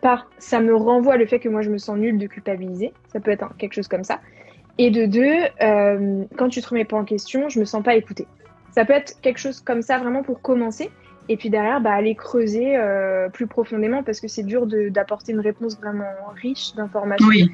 par, 0.00 0.30
ça 0.38 0.60
me 0.60 0.74
renvoie 0.74 1.16
le 1.16 1.26
fait 1.26 1.38
que 1.38 1.48
moi, 1.50 1.60
je 1.60 1.70
me 1.70 1.78
sens 1.78 1.98
nulle 1.98 2.18
de 2.18 2.26
culpabiliser. 2.26 2.94
Ça 3.12 3.20
peut 3.20 3.30
être 3.30 3.54
quelque 3.58 3.74
chose 3.74 3.88
comme 3.88 4.04
ça. 4.04 4.20
Et 4.78 4.90
de 4.90 5.06
deux, 5.06 5.36
euh, 5.62 6.24
quand 6.36 6.48
tu 6.48 6.60
te 6.60 6.68
remets 6.68 6.84
pas 6.84 6.96
en 6.96 7.04
question, 7.04 7.48
je 7.48 7.58
me 7.58 7.64
sens 7.64 7.82
pas 7.82 7.94
écoutée. 7.96 8.26
Ça 8.72 8.84
peut 8.84 8.92
être 8.92 9.20
quelque 9.22 9.38
chose 9.38 9.60
comme 9.60 9.82
ça 9.82 9.98
vraiment 9.98 10.22
pour 10.22 10.42
commencer. 10.42 10.90
Et 11.28 11.36
puis 11.36 11.50
derrière, 11.50 11.80
bah, 11.80 11.92
aller 11.92 12.14
creuser 12.14 12.76
euh, 12.76 13.28
plus 13.28 13.46
profondément 13.46 14.02
parce 14.02 14.20
que 14.20 14.28
c'est 14.28 14.42
dur 14.42 14.66
d'apporter 14.66 15.32
une 15.32 15.40
réponse 15.40 15.78
vraiment 15.78 16.04
riche 16.34 16.74
d'informations. 16.74 17.26
Oui. 17.26 17.50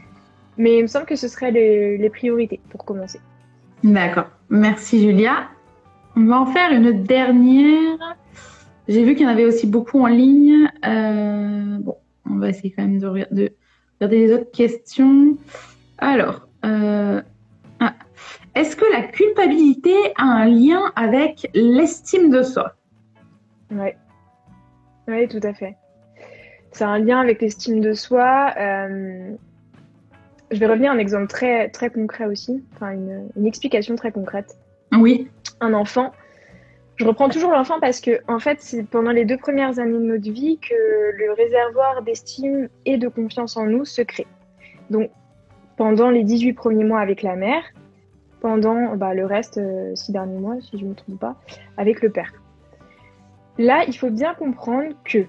Mais 0.59 0.79
il 0.79 0.83
me 0.83 0.87
semble 0.87 1.07
que 1.07 1.17
ce 1.17 1.29
serait 1.29 1.51
les, 1.51 2.11
priorités 2.11 2.61
pour 2.69 2.85
commencer. 2.85 3.21
D'accord. 3.83 4.27
Merci 4.51 5.01
Julia. 5.01 5.49
On 6.17 6.25
va 6.27 6.41
en 6.41 6.47
faire 6.47 6.73
une 6.73 7.03
dernière. 7.05 8.17
J'ai 8.89 9.05
vu 9.05 9.15
qu'il 9.15 9.25
y 9.25 9.27
en 9.27 9.33
avait 9.33 9.47
aussi 9.47 9.67
beaucoup 9.67 10.01
en 10.01 10.09
ligne. 10.09 10.69
Euh, 10.85 11.79
bon, 11.79 11.97
on 12.29 12.37
va 12.37 12.51
essayer 12.51 12.71
quand 12.71 12.83
même 12.83 12.99
de, 12.99 13.09
regarder 13.09 14.19
les 14.19 14.33
autres 14.35 14.51
questions. 14.51 15.39
Alors, 15.97 16.49
euh, 16.65 17.21
ah. 17.81 17.95
est-ce 18.55 18.77
que 18.77 18.85
la 18.93 19.03
culpabilité 19.03 19.95
a 20.17 20.25
un 20.25 20.47
lien 20.47 20.93
avec 20.97 21.51
l'estime 21.55 22.31
de 22.31 22.43
soi? 22.43 22.75
Oui. 23.71 23.91
Oui, 25.09 25.29
tout 25.29 25.41
à 25.43 25.53
fait. 25.53 25.77
C'est 26.71 26.85
un 26.85 26.99
lien 26.99 27.21
avec 27.21 27.43
l'estime 27.43 27.81
de 27.81 27.93
soi. 27.93 28.53
Euh, 28.57 29.33
je 30.51 30.59
vais 30.59 30.67
revenir 30.67 30.91
à 30.91 30.95
un 30.95 30.99
exemple 30.99 31.27
très, 31.27 31.69
très 31.71 31.91
concret 31.91 32.27
aussi, 32.27 32.63
enfin 32.75 32.93
une, 32.93 33.47
explication 33.47 33.97
très 33.97 34.13
concrète. 34.13 34.57
Oui. 34.93 35.29
Un 35.61 35.75
enfant. 35.75 36.13
Je 36.97 37.07
reprends 37.07 37.29
toujours 37.29 37.53
l'enfant 37.53 37.81
parce 37.81 38.01
que, 38.01 38.21
en 38.29 38.39
fait, 38.39 38.61
c'est 38.61 38.85
pendant 38.85 39.11
les 39.11 39.25
deux 39.25 39.39
premières 39.39 39.79
années 39.79 39.93
de 39.93 39.99
notre 39.99 40.31
vie 40.31 40.59
que 40.59 40.75
le 40.75 41.33
réservoir 41.33 42.03
d'estime 42.03 42.69
et 42.85 42.99
de 42.99 43.09
confiance 43.09 43.57
en 43.57 43.65
nous 43.65 43.85
se 43.85 44.03
crée. 44.03 44.27
Donc, 44.91 45.11
pendant 45.77 46.11
les 46.11 46.25
18 46.25 46.53
premiers 46.55 46.85
mois 46.85 47.01
avec 47.01 47.23
la 47.23 47.37
mère, 47.37 47.63
pendant 48.41 48.97
bah, 48.97 49.15
le 49.15 49.25
reste, 49.25 49.59
euh, 49.59 49.95
six 49.95 50.13
derniers 50.13 50.39
mois, 50.39 50.57
si 50.61 50.79
je 50.79 50.85
ne 50.85 50.91
me 50.91 50.95
trompe 50.95 51.19
pas, 51.19 51.37
avec 51.77 52.03
le 52.03 52.11
père. 52.11 52.33
Là, 53.59 53.85
il 53.87 53.97
faut 53.97 54.11
bien 54.11 54.35
comprendre 54.35 54.95
que 55.05 55.27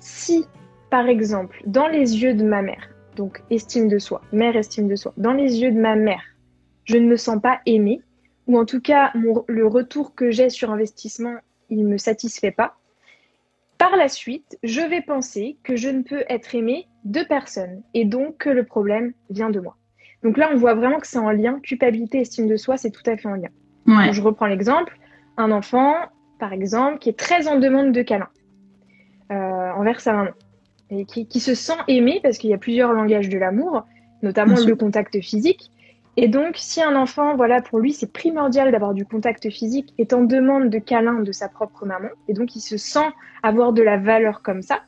si, 0.00 0.44
par 0.90 1.06
exemple, 1.08 1.62
dans 1.66 1.86
les 1.86 2.22
yeux 2.22 2.34
de 2.34 2.44
ma 2.44 2.62
mère, 2.62 2.88
donc 3.14 3.42
estime 3.50 3.88
de 3.88 3.98
soi, 3.98 4.22
mère 4.32 4.56
estime 4.56 4.88
de 4.88 4.96
soi. 4.96 5.12
Dans 5.16 5.32
les 5.32 5.60
yeux 5.60 5.70
de 5.70 5.80
ma 5.80 5.94
mère, 5.96 6.22
je 6.84 6.96
ne 6.96 7.06
me 7.06 7.16
sens 7.16 7.40
pas 7.40 7.60
aimée, 7.66 8.00
ou 8.46 8.58
en 8.58 8.64
tout 8.64 8.80
cas 8.80 9.12
le 9.14 9.66
retour 9.66 10.14
que 10.14 10.30
j'ai 10.30 10.50
sur 10.50 10.70
investissement, 10.70 11.36
il 11.70 11.84
ne 11.84 11.88
me 11.88 11.98
satisfait 11.98 12.50
pas. 12.50 12.76
Par 13.78 13.96
la 13.96 14.08
suite, 14.08 14.58
je 14.62 14.80
vais 14.80 15.02
penser 15.02 15.58
que 15.62 15.76
je 15.76 15.88
ne 15.88 16.02
peux 16.02 16.24
être 16.28 16.54
aimée 16.54 16.88
de 17.04 17.22
personne 17.22 17.82
et 17.94 18.04
donc 18.04 18.38
que 18.38 18.50
le 18.50 18.64
problème 18.64 19.12
vient 19.30 19.50
de 19.50 19.60
moi. 19.60 19.76
Donc 20.22 20.38
là, 20.38 20.50
on 20.52 20.56
voit 20.56 20.74
vraiment 20.74 20.98
que 20.98 21.06
c'est 21.06 21.18
en 21.18 21.30
lien, 21.30 21.60
culpabilité, 21.60 22.20
estime 22.20 22.48
de 22.48 22.56
soi, 22.56 22.76
c'est 22.76 22.90
tout 22.90 23.02
à 23.06 23.16
fait 23.16 23.28
en 23.28 23.34
lien. 23.34 23.50
je 24.12 24.22
reprends 24.22 24.46
l'exemple, 24.46 24.98
un 25.36 25.52
enfant, 25.52 25.94
par 26.40 26.52
exemple, 26.52 26.98
qui 26.98 27.10
est 27.10 27.18
très 27.18 27.48
en 27.48 27.58
demande 27.58 27.92
de 27.92 28.02
câlin 28.02 28.28
euh, 29.30 29.34
envers 29.34 30.00
sa 30.00 30.14
maman 30.14 30.30
et 30.90 31.04
qui, 31.04 31.40
se 31.40 31.54
sent 31.54 31.78
aimé 31.88 32.20
parce 32.22 32.38
qu'il 32.38 32.50
y 32.50 32.54
a 32.54 32.58
plusieurs 32.58 32.92
langages 32.92 33.28
de 33.28 33.38
l'amour, 33.38 33.84
notamment 34.22 34.54
le 34.54 34.76
contact 34.76 35.20
physique. 35.20 35.70
Et 36.16 36.28
donc, 36.28 36.54
si 36.56 36.82
un 36.82 36.96
enfant, 36.96 37.36
voilà, 37.36 37.60
pour 37.60 37.78
lui, 37.78 37.92
c'est 37.92 38.10
primordial 38.10 38.72
d'avoir 38.72 38.94
du 38.94 39.04
contact 39.04 39.50
physique, 39.50 39.92
est 39.98 40.14
en 40.14 40.22
demande 40.22 40.70
de 40.70 40.78
câlin 40.78 41.20
de 41.20 41.32
sa 41.32 41.48
propre 41.48 41.84
maman, 41.84 42.08
et 42.28 42.32
donc 42.32 42.56
il 42.56 42.60
se 42.60 42.78
sent 42.78 43.06
avoir 43.42 43.72
de 43.72 43.82
la 43.82 43.98
valeur 43.98 44.40
comme 44.40 44.62
ça, 44.62 44.80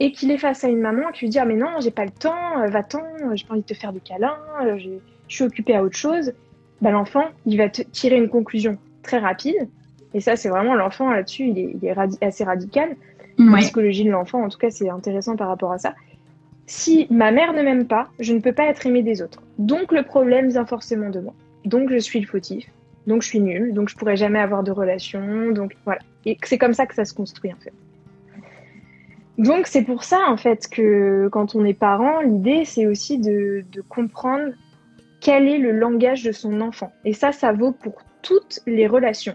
et 0.00 0.10
qu'il 0.10 0.32
est 0.32 0.38
face 0.38 0.64
à 0.64 0.68
une 0.68 0.80
maman 0.80 1.12
qui 1.12 1.26
lui 1.26 1.28
dit 1.30 1.38
ah 1.38 1.44
mais 1.44 1.54
non, 1.54 1.68
j'ai 1.78 1.92
pas 1.92 2.04
le 2.04 2.10
temps, 2.10 2.58
euh, 2.58 2.66
va-t'en, 2.66 2.98
euh, 2.98 3.36
j'ai 3.36 3.46
pas 3.46 3.52
envie 3.52 3.62
de 3.62 3.66
te 3.66 3.74
faire 3.74 3.92
de 3.92 4.00
câlin, 4.00 4.36
euh, 4.62 4.76
je 4.78 4.90
suis 5.28 5.44
occupé 5.44 5.76
à 5.76 5.84
autre 5.84 5.96
chose. 5.96 6.32
Bah, 6.82 6.90
l'enfant, 6.90 7.24
il 7.46 7.56
va 7.56 7.68
tirer 7.68 8.16
une 8.16 8.28
conclusion 8.28 8.76
très 9.04 9.18
rapide, 9.18 9.68
et 10.12 10.20
ça, 10.20 10.34
c'est 10.34 10.48
vraiment 10.48 10.74
l'enfant 10.74 11.10
là-dessus, 11.10 11.48
il 11.48 11.58
est, 11.58 11.76
il 11.80 11.86
est 11.86 12.24
assez 12.24 12.44
radical. 12.44 12.96
La 13.36 13.58
psychologie 13.58 14.04
de 14.04 14.10
l'enfant, 14.10 14.44
en 14.44 14.48
tout 14.48 14.58
cas, 14.58 14.70
c'est 14.70 14.88
intéressant 14.88 15.34
par 15.34 15.48
rapport 15.48 15.72
à 15.72 15.78
ça. 15.78 15.94
Si 16.66 17.06
ma 17.10 17.30
mère 17.30 17.52
ne 17.52 17.62
m'aime 17.62 17.86
pas, 17.86 18.08
je 18.18 18.32
ne 18.32 18.40
peux 18.40 18.52
pas 18.52 18.64
être 18.64 18.86
aimée 18.86 19.02
des 19.02 19.22
autres. 19.22 19.42
Donc 19.58 19.92
le 19.92 20.02
problème 20.02 20.48
vient 20.48 20.64
forcément 20.64 21.10
de 21.10 21.20
moi. 21.20 21.34
Donc 21.64 21.90
je 21.90 21.98
suis 21.98 22.20
le 22.20 22.26
fautif. 22.26 22.66
Donc 23.06 23.22
je 23.22 23.28
suis 23.28 23.40
nulle. 23.40 23.74
Donc 23.74 23.88
je 23.88 23.96
pourrai 23.96 24.16
jamais 24.16 24.38
avoir 24.38 24.62
de 24.62 24.70
relation. 24.70 25.50
Donc 25.50 25.76
voilà. 25.84 26.00
Et 26.24 26.38
c'est 26.42 26.58
comme 26.58 26.74
ça 26.74 26.86
que 26.86 26.94
ça 26.94 27.04
se 27.04 27.12
construit 27.12 27.52
en 27.52 27.56
fait. 27.56 27.72
Donc 29.36 29.66
c'est 29.66 29.82
pour 29.82 30.04
ça 30.04 30.20
en 30.28 30.36
fait 30.36 30.68
que 30.68 31.28
quand 31.32 31.54
on 31.54 31.64
est 31.64 31.74
parent, 31.74 32.20
l'idée 32.20 32.64
c'est 32.64 32.86
aussi 32.86 33.18
de, 33.18 33.64
comprendre 33.88 34.52
quel 35.20 35.48
est 35.48 35.58
le 35.58 35.72
langage 35.72 36.22
de 36.22 36.32
son 36.32 36.60
enfant. 36.60 36.92
Et 37.04 37.12
ça, 37.12 37.32
ça 37.32 37.52
vaut 37.52 37.72
pour 37.72 38.02
toutes 38.22 38.60
les 38.66 38.86
relations. 38.86 39.34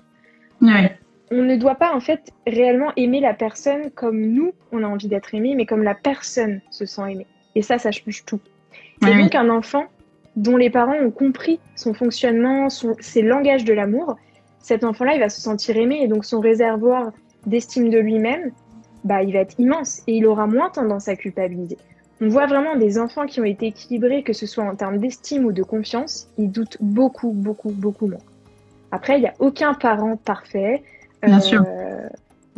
Ouais 0.62 0.98
on 1.32 1.44
ne 1.44 1.56
doit 1.56 1.76
pas 1.76 1.94
en 1.94 2.00
fait 2.00 2.32
réellement 2.48 2.92
aimer 2.96 3.20
la 3.20 3.34
personne 3.34 3.92
comme 3.92 4.20
nous, 4.20 4.54
on 4.72 4.84
a 4.84 4.88
envie 4.88 5.08
d'être 5.08 5.34
aimé, 5.34 5.54
mais 5.56 5.66
comme 5.66 5.84
la 5.84 5.96
personne 5.96 6.62
se 6.72 6.86
sent 6.86 7.12
aimée. 7.12 7.28
Et 7.56 7.62
ça, 7.62 7.78
ça 7.78 7.92
change 7.92 8.26
tout. 8.26 8.40
Et 9.08 9.16
donc 9.16 9.34
un 9.36 9.50
enfant 9.50 9.86
dont 10.36 10.58
les 10.58 10.70
parents 10.70 10.98
ont 11.00 11.12
compris 11.12 11.60
son 11.76 11.94
fonctionnement, 11.94 12.68
ses 12.70 13.22
langages 13.22 13.64
de 13.64 13.74
l'amour, 13.74 14.18
cet 14.60 14.84
enfant-là, 14.84 15.14
il 15.16 15.20
va 15.20 15.30
se 15.30 15.42
sentir 15.42 15.78
aimé 15.78 16.00
et 16.02 16.08
donc 16.08 16.26
son 16.26 16.40
réservoir 16.40 17.12
d'estime 17.46 17.90
de 17.90 17.98
lui-même 17.98 18.52
bah, 19.04 19.24
il 19.24 19.34
va 19.34 19.40
être 19.40 19.60
immense 19.60 20.02
et 20.08 20.18
il 20.18 20.26
aura 20.26 20.48
moins 20.48 20.70
tendance 20.70 21.08
à 21.08 21.16
culpabiliser. 21.16 21.78
On 22.22 22.28
voit 22.28 22.48
vraiment 22.48 22.76
des 22.76 23.00
enfants 23.00 23.26
qui 23.26 23.40
ont 23.40 23.46
été 23.46 23.68
équilibrés, 23.68 24.24
que 24.24 24.34
ce 24.34 24.46
soit 24.46 24.66
en 24.66 24.76
termes 24.76 24.98
d'estime 24.98 25.46
ou 25.46 25.54
de 25.54 25.64
confiance, 25.64 26.28
ils 26.38 26.52
doutent 26.52 26.78
beaucoup, 26.82 27.32
beaucoup, 27.32 27.72
beaucoup 27.72 28.08
moins. 28.08 28.20
Après, 28.92 29.18
il 29.18 29.22
n'y 29.22 29.28
a 29.28 29.34
aucun 29.40 29.74
parent 29.74 30.18
parfait. 30.18 30.84
Bien 31.24 31.38
euh, 31.38 31.42
sûr. 31.42 31.66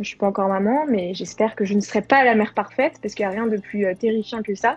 Je 0.00 0.04
suis 0.08 0.16
pas 0.16 0.26
encore 0.26 0.48
maman, 0.48 0.84
mais 0.88 1.14
j'espère 1.14 1.54
que 1.54 1.64
je 1.64 1.74
ne 1.74 1.80
serai 1.80 2.02
pas 2.02 2.24
la 2.24 2.34
mère 2.34 2.54
parfaite 2.54 2.94
parce 3.02 3.14
qu'il 3.14 3.26
n'y 3.26 3.32
a 3.32 3.34
rien 3.34 3.46
de 3.46 3.56
plus 3.56 3.86
euh, 3.86 3.94
terrifiant 3.94 4.42
que 4.42 4.54
ça. 4.54 4.76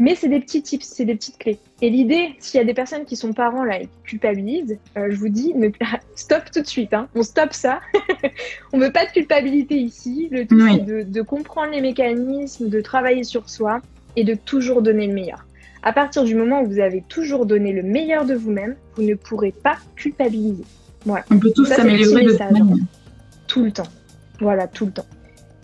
Mais 0.00 0.14
c'est 0.14 0.28
des 0.28 0.38
petits 0.38 0.62
tips, 0.62 0.86
c'est 0.86 1.04
des 1.04 1.16
petites 1.16 1.38
clés. 1.38 1.58
Et 1.82 1.90
l'idée, 1.90 2.36
s'il 2.38 2.58
y 2.58 2.60
a 2.62 2.64
des 2.64 2.74
personnes 2.74 3.04
qui 3.04 3.16
sont 3.16 3.32
parents 3.32 3.64
là 3.64 3.80
et 3.80 3.86
qui 3.86 4.02
culpabilisent, 4.04 4.78
euh, 4.96 5.08
je 5.10 5.16
vous 5.16 5.28
dis, 5.28 5.54
ne... 5.54 5.70
stop 6.14 6.44
tout 6.52 6.60
de 6.60 6.66
suite. 6.66 6.94
Hein. 6.94 7.08
On 7.16 7.24
stoppe 7.24 7.52
ça. 7.52 7.80
on 8.72 8.78
veut 8.78 8.92
pas 8.92 9.06
de 9.06 9.10
culpabilité 9.10 9.74
ici. 9.74 10.28
Le 10.30 10.46
tout, 10.46 10.60
c'est 10.68 10.84
de, 10.84 11.02
de, 11.02 11.22
comprendre 11.22 11.72
les 11.72 11.80
mécanismes, 11.80 12.68
de 12.68 12.80
travailler 12.80 13.24
sur 13.24 13.50
soi 13.50 13.80
et 14.14 14.22
de 14.22 14.34
toujours 14.34 14.82
donner 14.82 15.08
le 15.08 15.14
meilleur. 15.14 15.44
À 15.82 15.92
partir 15.92 16.22
du 16.22 16.36
moment 16.36 16.62
où 16.62 16.66
vous 16.66 16.80
avez 16.80 17.02
toujours 17.08 17.46
donné 17.46 17.72
le 17.72 17.82
meilleur 17.82 18.24
de 18.24 18.34
vous-même, 18.34 18.76
vous 18.94 19.02
ne 19.02 19.14
pourrez 19.14 19.52
pas 19.52 19.78
culpabiliser. 19.96 20.64
On 21.06 21.38
peut 21.38 21.52
tous 21.54 21.66
s'améliorer 21.66 22.24
de. 22.24 22.36
Tout 23.46 23.64
le 23.64 23.72
temps. 23.72 23.88
Voilà, 24.40 24.66
tout 24.66 24.86
le 24.86 24.92
temps. 24.92 25.06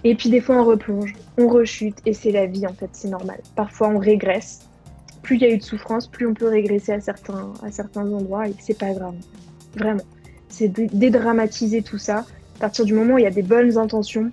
Et 0.04 0.14
puis 0.14 0.28
des 0.28 0.40
fois 0.40 0.56
on 0.56 0.64
replonge, 0.64 1.14
on 1.38 1.48
rechute 1.48 1.96
et 2.04 2.12
c'est 2.12 2.30
la 2.30 2.46
vie 2.46 2.66
en 2.66 2.74
fait, 2.74 2.90
c'est 2.92 3.08
normal. 3.08 3.38
Parfois 3.56 3.88
on 3.88 3.98
régresse. 3.98 4.66
Plus 5.22 5.36
il 5.36 5.42
y 5.42 5.44
a 5.46 5.50
eu 5.50 5.56
de 5.56 5.62
souffrance, 5.62 6.06
plus 6.06 6.26
on 6.26 6.34
peut 6.34 6.48
régresser 6.48 6.92
à 6.92 7.00
certains, 7.00 7.52
à 7.62 7.70
certains 7.70 8.06
endroits 8.12 8.46
et 8.46 8.54
c'est 8.58 8.78
pas 8.78 8.92
grave. 8.92 9.14
Vraiment. 9.76 10.02
C'est 10.48 10.68
dédramatiser 10.68 11.82
tout 11.82 11.98
ça. 11.98 12.26
À 12.56 12.60
partir 12.60 12.84
du 12.84 12.92
moment 12.92 13.14
où 13.14 13.18
il 13.18 13.24
y 13.24 13.26
a 13.26 13.30
des 13.30 13.42
bonnes 13.42 13.78
intentions, 13.78 14.30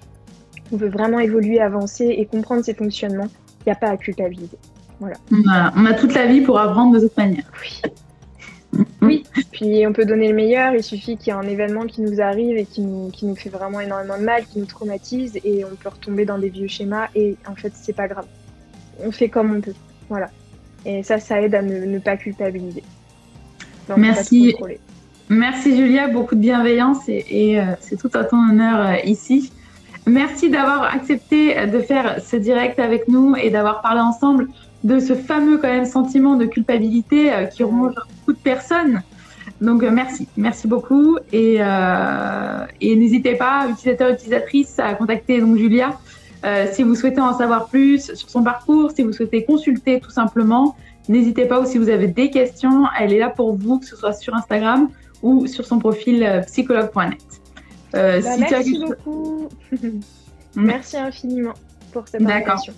on 0.72 0.78
veut 0.78 0.90
vraiment 0.90 1.20
évoluer, 1.20 1.60
avancer 1.60 2.06
et 2.06 2.26
comprendre 2.26 2.64
ses 2.64 2.74
fonctionnements, 2.74 3.28
il 3.62 3.64
n'y 3.68 3.72
a 3.72 3.76
pas 3.76 3.90
à 3.90 3.98
culpabiliser. 3.98 4.58
Voilà. 5.00 5.16
On 5.32 5.86
a 5.86 5.94
toute 5.94 6.14
la 6.14 6.28
vie 6.28 6.42
pour 6.42 6.60
apprendre 6.60 6.94
de 6.96 7.00
toute 7.00 7.18
manière. 7.18 7.50
Oui. 7.62 7.82
Oui, 9.02 9.24
puis 9.52 9.86
on 9.88 9.94
peut 9.94 10.06
donner 10.06 10.30
le 10.30 10.36
meilleur, 10.36 10.74
il 10.74 10.84
suffit 10.84 11.18
qu'il 11.18 11.28
y 11.28 11.30
ait 11.36 11.40
un 11.40 11.48
événement 11.48 11.86
qui 11.86 12.02
nous 12.02 12.22
arrive 12.22 12.56
et 12.58 12.66
qui 12.66 12.82
nous, 12.82 13.10
qui 13.10 13.26
nous 13.26 13.36
fait 13.36 13.50
vraiment 13.50 13.80
énormément 13.80 14.18
de 14.18 14.24
mal, 14.24 14.46
qui 14.46 14.60
nous 14.60 14.66
traumatise 14.66 15.38
et 15.44 15.66
on 15.66 15.76
peut 15.76 15.90
retomber 15.90 16.26
dans 16.26 16.38
des 16.38 16.50
vieux 16.50 16.68
schémas 16.68 17.08
et 17.16 17.36
en 17.48 17.56
fait 17.56 17.74
c'est 17.76 17.96
pas 17.96 18.08
grave. 18.08 18.26
On 19.04 19.12
fait 19.12 19.30
comme 19.30 19.56
on 19.56 19.62
peut, 19.62 19.74
voilà. 20.08 20.30
Et 20.86 21.04
ça, 21.04 21.20
ça 21.20 21.42
aide 21.42 21.56
à 21.56 21.62
ne, 21.62 22.00
pas 22.00 22.18
culpabiliser. 22.18 22.84
Merci. 23.98 24.56
Merci 25.30 25.76
Julia, 25.76 26.08
beaucoup 26.08 26.36
de 26.36 26.42
bienveillance 26.42 27.08
et, 27.08 27.60
euh, 27.60 27.64
c'est 27.80 27.98
tout 27.98 28.12
à 28.14 28.24
ton 28.24 28.38
honneur 28.38 28.88
euh, 28.88 28.96
ici. 29.06 29.52
Merci 30.06 30.50
d'avoir 30.50 30.84
accepté 30.84 31.68
de 31.68 31.80
faire 31.80 32.20
ce 32.22 32.36
direct 32.36 32.80
avec 32.80 33.08
nous 33.08 33.36
et 33.36 33.50
d'avoir 33.50 33.82
parlé 33.82 34.02
ensemble 34.02 34.48
de 34.84 35.00
ce 35.00 35.14
fameux 35.14 35.58
quand 35.58 35.68
même 35.68 35.86
sentiment 35.86 36.36
de 36.36 36.46
culpabilité 36.46 37.34
euh, 37.34 37.46
qui 37.46 37.64
ronge 37.64 37.94
beaucoup 37.96 38.34
de 38.34 38.44
personnes. 38.44 39.02
Donc 39.60 39.84
euh, 39.84 39.92
merci, 39.92 40.28
merci 40.38 40.68
beaucoup 40.68 41.18
et, 41.32 41.58
euh, 41.60 42.66
et 42.80 42.96
n'hésitez 42.96 43.36
pas, 43.36 43.68
utilisateurs 43.70 44.12
utilisatrices, 44.12 44.80
à 44.80 44.94
contacter 44.96 45.40
donc 45.40 45.58
Julia 45.58 45.98
si 46.72 46.82
vous 46.82 46.96
souhaitez 46.96 47.22
en 47.22 47.38
savoir 47.38 47.68
plus 47.68 48.16
sur 48.16 48.28
son 48.28 48.42
parcours, 48.42 48.90
si 48.96 49.04
vous 49.04 49.14
souhaitez 49.14 49.46
consulter 49.46 50.00
tout 50.00 50.10
simplement. 50.10 50.76
N'hésitez 51.08 51.46
pas 51.46 51.62
ou 51.62 51.68
si 51.68 51.78
vous 51.78 51.88
avez 51.88 52.08
des 52.08 52.32
questions, 52.32 52.86
elle 53.00 53.14
est 53.14 53.20
là 53.20 53.30
pour 53.30 53.56
vous, 53.56 53.78
que 53.78 53.86
ce 53.86 53.96
soit 53.96 54.14
sur 54.14 54.34
Instagram 54.34 54.90
ou 55.22 55.46
sur 55.46 55.68
son 55.68 55.78
profil 55.78 56.42
psychologue.net. 56.48 57.22
Bah, 57.94 58.38
merci 58.40 58.84
beaucoup. 58.84 59.50
merci 60.56 60.98
infiniment 60.98 61.54
pour 61.94 62.08
cette 62.08 62.24
invitation. 62.24 62.74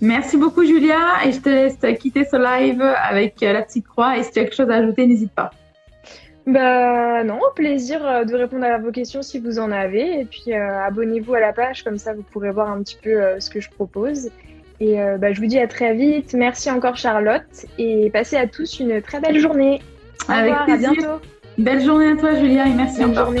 Merci 0.00 0.36
beaucoup 0.36 0.64
Julia 0.64 1.24
et 1.24 1.32
je 1.32 1.40
te 1.40 1.48
laisse 1.48 1.78
quitter 1.98 2.24
ce 2.24 2.36
live 2.36 2.82
avec 2.82 3.40
la 3.40 3.62
petite 3.62 3.86
croix 3.86 4.18
et 4.18 4.22
si 4.22 4.32
tu 4.32 4.38
as 4.38 4.42
quelque 4.42 4.56
chose 4.56 4.70
à 4.70 4.76
ajouter, 4.76 5.06
n'hésite 5.06 5.32
pas. 5.32 5.50
Bah 6.46 7.24
non, 7.24 7.40
au 7.40 7.52
plaisir 7.52 8.06
euh, 8.06 8.24
de 8.24 8.34
répondre 8.36 8.64
à 8.64 8.78
vos 8.78 8.92
questions 8.92 9.20
si 9.20 9.40
vous 9.40 9.58
en 9.58 9.72
avez 9.72 10.20
et 10.20 10.24
puis 10.24 10.52
euh, 10.52 10.84
abonnez-vous 10.84 11.34
à 11.34 11.40
la 11.40 11.52
page 11.52 11.82
comme 11.82 11.98
ça 11.98 12.14
vous 12.14 12.22
pourrez 12.22 12.52
voir 12.52 12.70
un 12.70 12.82
petit 12.82 12.98
peu 13.02 13.10
euh, 13.10 13.40
ce 13.40 13.50
que 13.50 13.60
je 13.60 13.68
propose. 13.68 14.30
Et 14.78 14.98
bah, 15.18 15.32
je 15.32 15.40
vous 15.40 15.46
dis 15.46 15.58
à 15.58 15.66
très 15.66 15.94
vite. 15.94 16.34
Merci 16.34 16.70
encore 16.70 16.98
Charlotte 16.98 17.64
et 17.78 18.10
passez 18.10 18.36
à 18.36 18.46
tous 18.46 18.78
une 18.78 19.00
très 19.00 19.20
belle 19.20 19.38
journée. 19.38 19.80
Au 20.28 20.32
avec 20.32 20.52
revoir, 20.52 20.70
à 20.70 20.76
bientôt. 20.76 21.20
Belle 21.56 21.82
journée 21.82 22.10
à 22.10 22.16
toi 22.16 22.34
Julia 22.34 22.66
et 22.66 22.74
merci 22.74 23.00
Bonne 23.00 23.14
Journée. 23.14 23.40